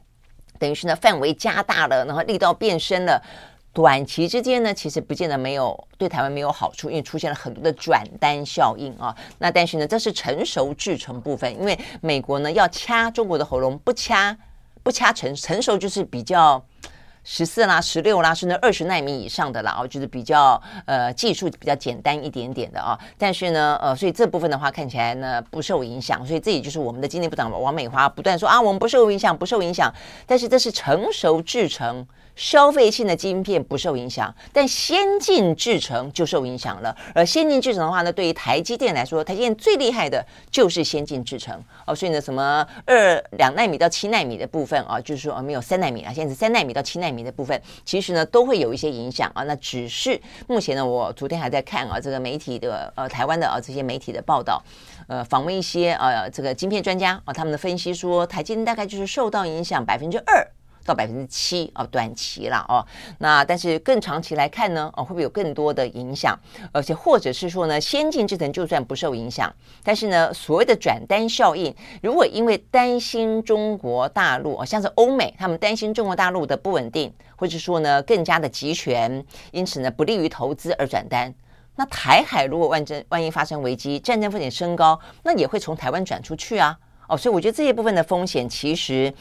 [0.60, 3.22] 等于是呢范围加大了，然后力道变深了。
[3.72, 9.16] 短期之间呢，其实不见得没有对台湾没有好处，因为出现了很多的转单效应啊。
[9.38, 14.38] 那但是呢，这是成熟制程部分，因为美国呢要掐中国的喉咙，不掐
[14.84, 16.64] 不掐成成熟就是比较。
[17.24, 23.00] 十四啦，十六啦，甚至二十纳米以上的啦，哦，就是比较呃技术比较简单一点点的啊。
[23.18, 26.26] 但是呢，呃，所以这部分的话看起来呢不受影响。
[26.26, 29.94] 所以这也就是我们的经济部长王美华不断说啊，我们不受影响，不受影响。
[30.28, 32.06] 但是这是成熟制成。
[32.36, 36.96] 消费性的晶片不受影响，但先进制程就受影响了。
[37.14, 41.94] 而先进制程的话呢，对于台积电来说，台积电最厉害的就是先进制程哦。
[41.96, 49.44] 所以呢，什么二两纳米到七纳米的部分啊，就是说没有三纳米啊，现在是三纳米到七纳米的部分，其实呢都会有一些影响啊。
[49.44, 54.62] 那只是目前呢，我昨天还在看啊，这个媒体的呃台湾的啊这些媒体的报道，
[55.08, 60.48] 呃访问一些呃这个晶片专家啊，他们的分析说，台积电大概就是受到影响百分之二。
[60.86, 62.86] 到百分之七哦，短期了哦。
[63.20, 66.38] 那但是更长期来看呢，哦，会不会有更多的影响？
[66.72, 69.54] 而且或者是说呢，先进制程就算不受影响，
[69.84, 81.34] 但是呢，所谓的转单效应，如果因为担心中国大陆啊，像是欧美，他们担心中国大陆的不稳定，或者说呢更加的集权，因此呢不利于投资而转单。
[81.76, 86.78] 那台海如果万真万一发生危机，战争风险升高，那也会从台湾转出去啊。
[87.08, 89.14] 哦，所以我觉得这些部分的风险其实。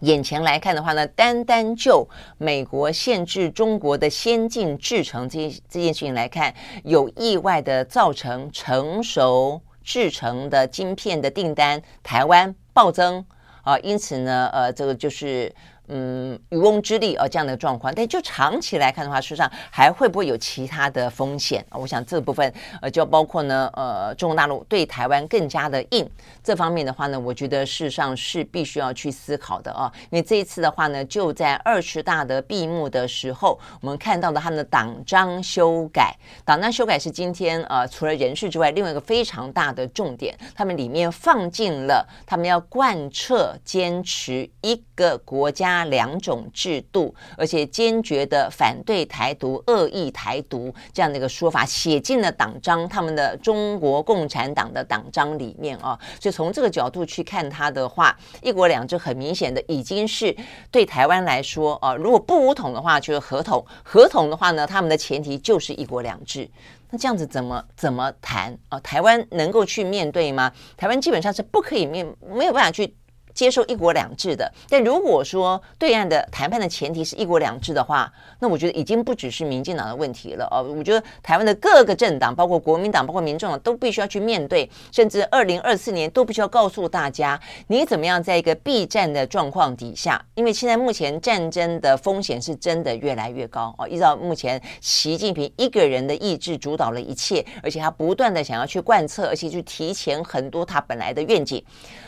[0.00, 13.24] 眼前来看的话呢，单单就美国限制中国的先进制程这这件事情来看，有意外的造成成熟制程的晶片的订单台湾暴增
[13.62, 15.54] 啊，因此呢，呃，这个就是。
[15.88, 21.64] 嗯，渔翁之利啊，这样的状况，但就长期来看的话，事实上还会不会有其他的风险？
[21.70, 26.08] 我想这部分呃，就包括呢，呃，中国大陆对台湾更加的硬
[26.42, 29.92] 这方面的话呢，我觉得事实上是必须要去思考的啊。
[30.10, 45.75] 因为这一次的话呢，就在二十大的闭幕的时候，我们看到了他们的党章修改，党章修改是今天呃，除了人事之外，另外一个非常大的重点，他们里面放进了他们要贯彻坚持一个国家。
[45.84, 55.98] 两种制度，而且坚决的反对台独、恶意台独这样的一个说法，写进了党章，他们的中国共产党的党章里面啊。
[56.20, 60.34] 所以从这个角度去看他的话，一国两制很明显的已经是
[60.70, 66.48] 对台湾来说啊，如果不武统的话就是合统，合统的话呢，他们的前提就是一国两制。
[66.90, 68.78] 那这样子怎么怎么谈啊？
[68.80, 70.52] 台湾能够去面对吗？
[70.76, 72.94] 台湾基本上是不可以面，没有办法去。
[73.36, 78.10] 接受一国两制的，但如果说对岸的谈判的前提是一国两制的话，
[78.40, 80.64] 那我觉得已经不只是民进党的问题了哦。
[80.76, 93.86] 我觉得台湾的各个政党，包括国民党、包括民众党，都必须要去面对，甚至二零二四年都必须要告诉大家，你怎么样在一个避战的状况底下，因为现在目前战争的风险是真的越来越高哦。
[93.86, 101.62] 依照目前习近平一个人的意志主导了一切，而且他不断的想要去贯彻，而且去提前很多他本来的愿景。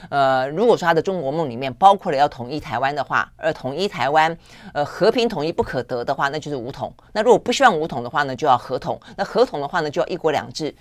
[0.09, 4.37] 呃，如果说他的中国梦里面包括了要统一台湾的话，而统一台湾，
[4.73, 6.93] 呃，和平统一不可得的话，那就是武统。
[7.13, 9.01] 那如果不希望武统的话呢，就要合统。
[9.17, 10.75] 那合统的话呢，就要一国两制。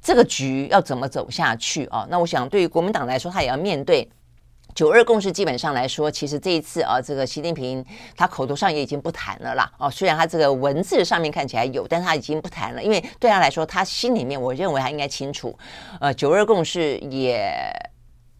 [0.00, 2.06] 这个局要怎么走下去啊？
[2.10, 4.06] 那我想，对于国民党来说，他也要面对
[4.74, 5.32] 九二共识。
[5.32, 7.82] 基本上来说，其实这一次啊，这个习近平
[8.14, 9.72] 他口头上也已经不谈了啦。
[9.78, 15.58] 哦，虽然他这个文字上面看起来有，但他已经不谈了，因为对他来说，他心里面我认为他应该清楚，
[16.00, 17.50] 呃，九二共识也。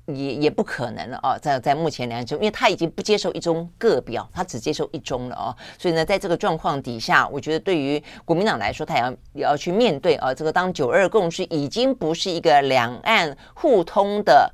[0.06, 14.52] 也也不可能了哦，在在目前两中，因为他已经不接受一中个表，他只接受一中了哦，所以呢，在这个状况底下，我觉得对于国民党来说，他也要也要去面对啊，这个当九二共识已经不是一个两岸互通的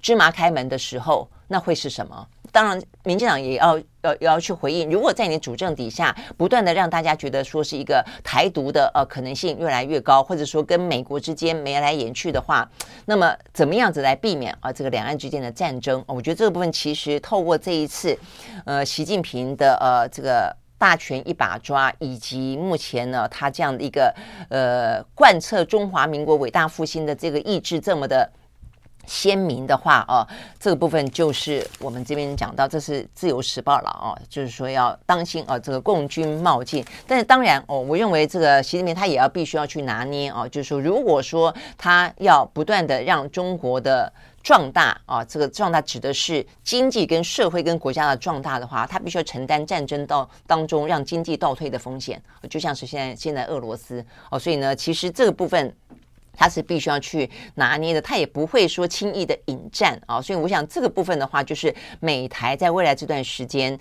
[0.00, 2.26] 芝麻开门的时候，那会是什么？
[2.56, 4.90] 当然，民进党也要要要去回应。
[4.90, 12.66] 如果在你主政底下，不断的让大家觉得说是一个台独的呃可能性越来越高，或者说跟美国之间眉来眼去的话，
[13.04, 16.02] 那么怎么样子来避免啊、呃、这个两岸之间的战争？
[16.06, 18.18] 我觉得这个部分其实透过这一次
[18.64, 24.14] 呃习近平的呃这个大权一把抓，以及目前呢他这样的一个
[24.48, 28.32] 呃贯彻中华民国伟大复兴的这个意志这么的。
[29.06, 30.26] 鲜明的话哦，
[30.58, 36.84] 这个部分就是我们这边讲到，这是自由时报了哦，就是说要当心哦，这个共军冒进。
[37.06, 55.74] 但是当然哦，我认为这个习近平他也要必须要去拿捏哦，就是说如果说他要不断的让中国的壮大啊，这个壮大指的是经济跟社会跟国家的壮大的话，他必须要承担战争到当中让经济倒退的风险，就像是现在现在俄罗斯哦，所以呢，其实这个部分。
[56.36, 63.78] 他是必须要去拿捏的，他也不会说轻易的引战啊，所以我想这个部分的话，就是美台在未来这段时间，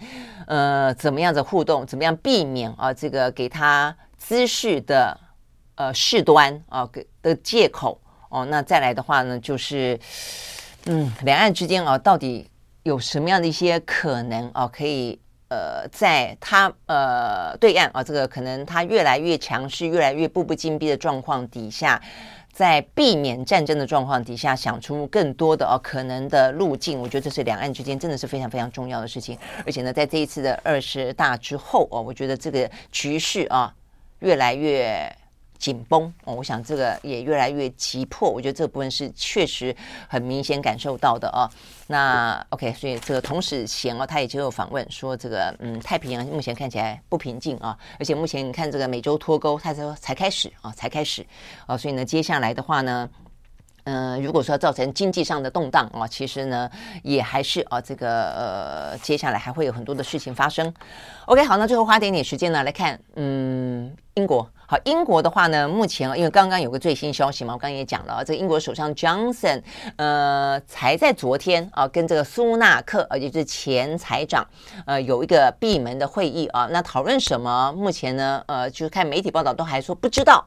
[0.47, 5.19] 呃，怎么样的互动，怎么样避免啊这个给他姿势的
[5.75, 7.99] 呃事端啊给的借口
[8.29, 9.99] 哦，那再来的话呢，就是
[10.85, 12.49] 嗯，两岸之间啊，到底
[12.83, 22.01] 有什么样的一些可能啊，可以呃，在他呃对岸啊，这个可能他越来越强势，越来越步步紧逼的状况底下。
[22.55, 29.37] 在避免战争的状况底下，想出更多的哦可能的路径，我觉得这是两岸之间真的是非常非常重要的事情。
[29.65, 33.75] 而且呢，在这一次的二十大之后哦，我觉得这个局势啊
[34.19, 35.13] 越来越。
[35.57, 39.75] 紧绷哦，我想这个也越来越急迫，我觉得这个部分是确实
[40.07, 41.49] 很明显感受到的哦。
[41.87, 51.25] 那 OK，所以这个同时前哦，他也接受访问说，这个嗯，太平洋目前看起来不平静啊，而且目前你看这个美洲脱钩，他说才开始啊，才开始
[51.65, 53.09] 啊，所以呢，接下来的话呢。
[53.86, 56.69] 嗯、如果说造成经济上的动荡啊，其实呢，
[57.01, 60.71] 也还是啊，这个呃，接下来还会有很多的事情发生。
[61.25, 64.47] OK，好，那最后花点点时间呢来看，嗯，英国。
[64.67, 69.61] 好，英国的话呢，目前因为刚刚有个最新消息嘛，我刚刚也讲了，这个英国首相 Johnson，
[69.97, 74.43] 呃，才在昨天啊，跟这个苏纳克，也就是前财长，
[74.88, 77.71] 呃，有一个闭门的会议啊，那讨论什么？
[77.73, 80.43] 目前呢，呃，就是看媒体报道都还说不知道。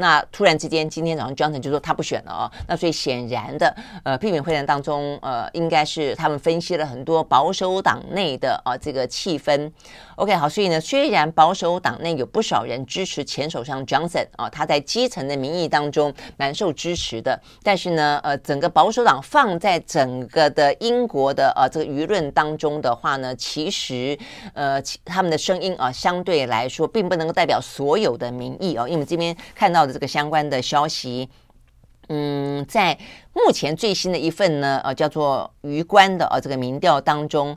[0.00, 3.74] 那突然之间今天早上 Johnson 就说他不选了哦，那所以显然的，
[4.04, 9.70] 呃，避免会谈当中，呃，应该是他们分析了很多保守党内的啊、呃、这个气氛。
[10.18, 24.18] OK，好，所以呢，虽然保守党内有不少人支持前首相 Johnson 啊、他在基层的民意当中蛮受支持的，但是呢，呃，整个保守党放在整个的英国的呃这个舆论当中的话呢，其实
[24.54, 31.28] 呃他们的声音啊、相对来说并不能够代表所有的民意哦、因为我们这边看到的这个相关的消息。
[32.10, 32.98] 嗯，在
[33.34, 37.56] 目前最新的一份呢，呃，叫做《鱼观》的呃这个民调当中，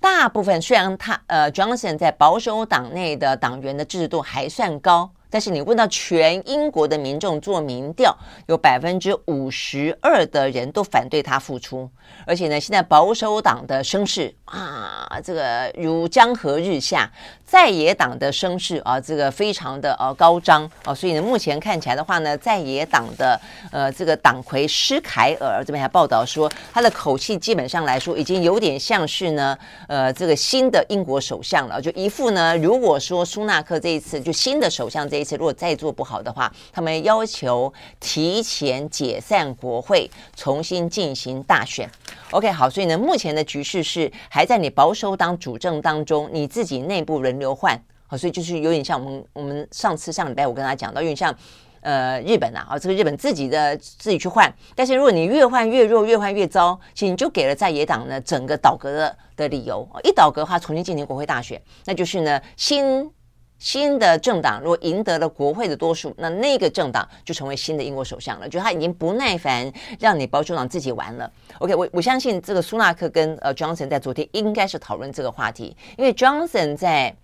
[0.00, 5.10] 大部分虽然他呃，Johnson 在保守党内的党员的支持度还算高。
[5.30, 8.14] 但是你问到全英国的民众做民调，
[8.48, 11.88] 有百分之五十二的人都反对他复出，
[12.26, 17.08] 而且呢，现在保守党的声势啊，这个如江河日下，
[17.44, 29.56] 在野党的声势啊，这个非常的呃高涨啊，所以呢，目前看起来的话呢，在野党的呃这个党魁施凯尔这边还报道说，他的口气基本上来说已经有点像是呢
[29.86, 35.19] 呃这个新的英国首相了，就一副呢，如果说苏纳克这一次就新的首相这。
[35.20, 41.86] 这次如果再做不好的话，他们要求提前解散国会，重新进行大选。
[42.30, 51.36] OK，好，所以呢，目前的局势是还在你保守党主政当中，你自己内部轮流换，好，所以就是有点像我们我们上次上礼拜我跟他讲到，有点像
[51.82, 63.12] 呃日本啊，啊，这个日本自己的自己去换，但是如果你越换越弱，越换越糟，其实你就给了在野党呢整个倒戈的的理由，一倒戈的话，重新进行国会大选，那就是呢新。
[63.60, 68.48] 新的政党如果赢得了国会的多数，那那个政党就成为新的英国首相了。
[68.48, 71.30] 就他已经不耐烦让你保守党自己玩了。
[71.58, 77.14] OK，我我相信这个苏纳克跟呃 Johnson 在昨天应该是讨论这个话题，因为 Johnson 在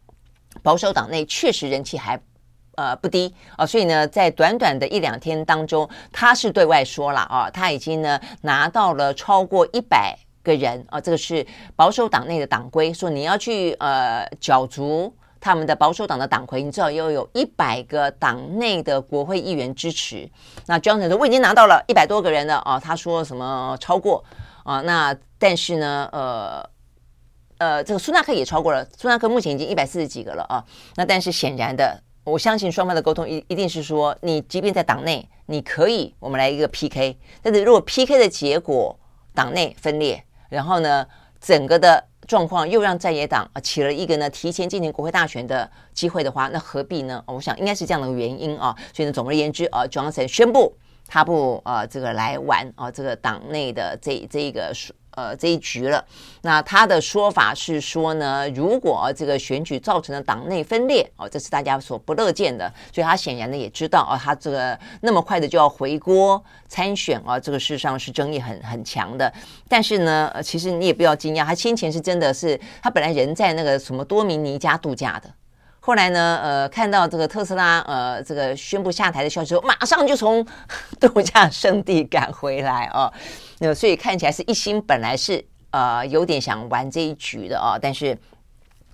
[0.63, 2.21] 保守党内确实人气还
[2.75, 15.11] 呃不低啊，所以呢，在短短的一两天当中，他是对外说了啊，他已经呢拿到了超过一百个人啊，这个是保守党内的党规，说你要去呃角逐。
[15.47, 20.29] 他们的保守党的党魁，你知道又有一百个党内的国会议员支持。
[20.67, 24.25] 那 Johnson 说我已经拿到了一百多个人了啊，他说什么超过
[24.65, 24.81] 啊？
[24.81, 26.69] 那但是呢，呃
[27.59, 30.65] 呃，这个苏纳克也超过了，苏纳克目前已经一百四十几个了啊。
[30.97, 38.99] 那但是显然的，我相信双方的沟通一一定是说，你即便在党内你可以，我们来一个 PK，但是如果 PK 的结果
[39.33, 41.07] 党内分裂，然后呢，
[41.41, 42.03] 整个的。
[42.27, 47.23] 状况又让在野党啊起了一个呢提前进行国会大选的机会的话，那何必呢？
[47.27, 48.75] 我想应该是这样的原因啊。
[48.93, 54.73] 所以呢，总而言之啊，Johnson 宣布他不啊这个来玩啊这个党内的这这一个
[55.17, 56.05] 呃，这一局了，
[56.43, 69.33] 那他的说法是说呢，如果这个选举造成了党内分裂，哦，这是大家所不乐见的，所以他显然呢也知道，哦，他这个那么快的就要回锅参选，啊，这个事实上是争议很很强的。
[69.69, 75.33] 但是呢，呃其实你也不要惊讶，他先前是真的是他本来人在那个什么多米尼加度假的，
[75.81, 80.47] 后来呢，呃，看到这个特斯拉呃这个宣布下台的消息后，马上就从
[81.01, 83.11] 度假胜地赶回来哦。
[83.59, 88.17] 那所以看起来是一心本来是呃有点想玩这一局的啊，但是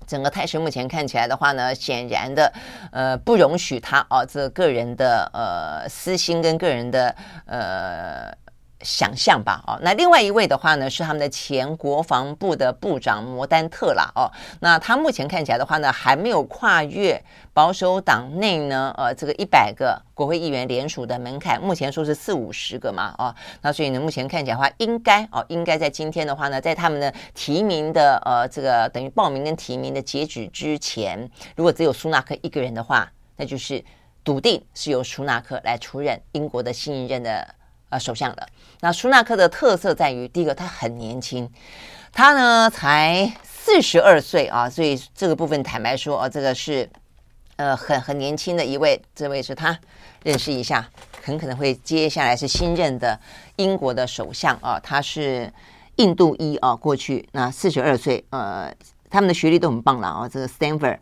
[0.06, 2.52] 整个态势目前看起来的话呢，显然的
[2.90, 8.41] 呃不容许他啊这个人的呃私心跟个人的呃。
[8.82, 14.30] 想象吧，哦，那另外一位的话呢，是他们的前国防部的部长摩丹特啦，哦，
[14.60, 17.22] 那他目前看起来的话呢，还没有跨越
[17.52, 33.84] 保守党内呢，呃，这个一百个国会议员联署的门槛，目前说是四五十个嘛，哦，那所以呢，目前看起来的话，应该哦，应该在今天的话呢，在他们的提名的呃这个等于报名跟提名的截止之前，如果只有苏纳克一个人的话，那就是
[34.24, 37.46] 笃定是由苏纳克来出任英国的新一任的。
[37.92, 38.48] 呃，首相的
[38.80, 41.46] 那苏纳克的特色在于，第一个他很年轻，
[42.10, 46.88] 他呢才四十二岁啊，所以这个部分坦白说，啊，这个是
[47.56, 49.78] 呃很很年轻的一位，这位是他
[50.22, 50.88] 认识一下，
[51.22, 53.20] 很可能会接下来是新任的
[53.56, 55.52] 英国的首相啊，他是
[55.96, 58.74] 印度裔啊，过去那四十二岁，呃，
[59.10, 60.96] 他们的学历都很棒了啊，这个 Stanford。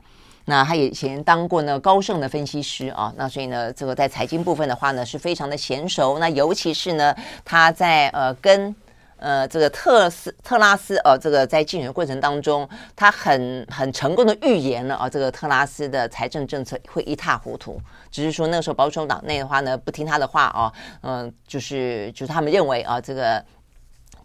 [0.51, 6.19] 那他以前当过呢高盛的分析师啊，那所以呢，这个在财经部分的话呢，是非常的娴熟。
[6.19, 8.75] 那尤其是呢，他在呃跟
[9.17, 17.81] 呃这个特斯特拉斯呃这个在竞选过程当中，他很很成功的预言了啊，这个特拉斯的财政政策会一塌糊涂。
[18.11, 20.73] 只是说那个时候保守党内的话呢，不听他的话啊，
[21.03, 23.45] 嗯、就是就是他们认为啊，这个。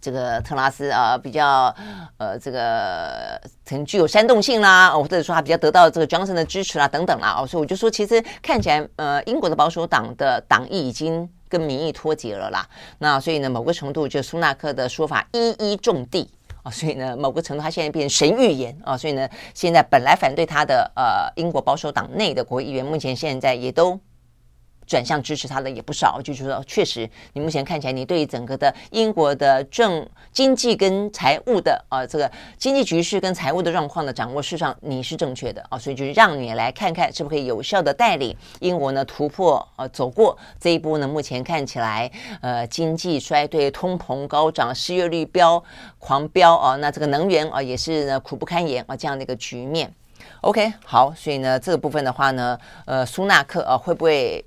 [0.06, 1.76] 这个特拉斯啊，比较
[2.18, 12.64] 呃，这个曾具有煽动性啦，或者说他比较得到这个 Johnson 的支持啦，等等啦，哦，所以我就说，其实看起来，呃，英国的保守党的党意已经跟民意脱节了啦。
[13.00, 16.30] 那所以呢，某个程度，就苏纳克的说法一一中的
[16.62, 24.00] 啊，所以呢，某个程度他现在变成神预言啊，所以呢，现在本来反对他的呃英国保守党内的国会议员，目前现在也都。
[24.86, 41.08] 转向支持他的也不少，就是说，确实，你目前看起来，你对于整个的英国的政经济跟财务的啊、呃，这个经济局势跟财务的状况的掌握，事实上你是正确的啊、所以就是让你来看看，是不是可以有效的带领英国呢突破呃走过这一波呢？
[41.08, 42.12] 目前看起来，
[42.42, 45.64] 呃，经济衰退、通膨高涨、失业率飙
[45.98, 49.92] 狂飙啊、那这个能源啊、也是呢苦不堪言啊、这样的一个局面。
[50.42, 54.46] OK，好，所以呢这个部分的话呢，呃，苏纳克啊、呃、会不会？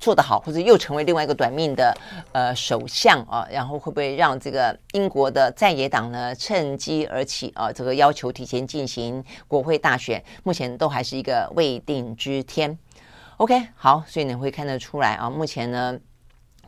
[0.00, 1.92] 做得好，或者又成为另外一个短命的
[2.32, 7.72] 呃首相啊，然后会不会让这个英国的在野党呢趁机而起啊？
[7.72, 12.78] 这个要求提前进行国会大选，目前都还是一个未定之天。
[13.38, 15.98] OK，好，所以你会看得出来啊，目前呢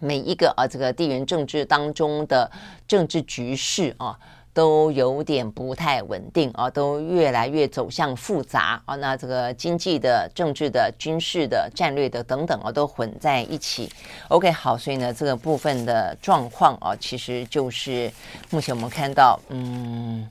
[0.01, 2.51] 每一个啊这个地缘政治当中的
[2.89, 4.19] 政治局势啊。
[4.53, 8.97] 都有点不太稳定啊，都越来越走向复杂啊。
[8.97, 13.89] 那这个经济的、政治的、军事的、战略的等等啊，都混在一起。
[14.29, 18.11] OK，好，所以呢，这个部分的状况啊，其实就是
[18.51, 20.29] 目前我们看到，嗯，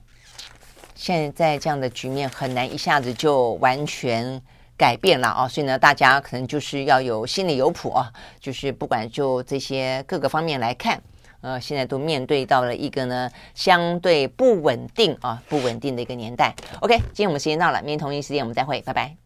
[0.95, 4.41] 现在这样的局面很难一下子就完全
[4.75, 5.47] 改变了啊。
[5.47, 11.01] 所以呢，大家可能就是要有心里有谱啊，就是不管就这些各个方面来看。
[11.41, 16.53] 呃，现在都面对到了一个呢相对不稳定啊，不稳定的一个年代。
[16.81, 19.19] OK，今天我们时间到了，明天同一时间我们再会，拜拜。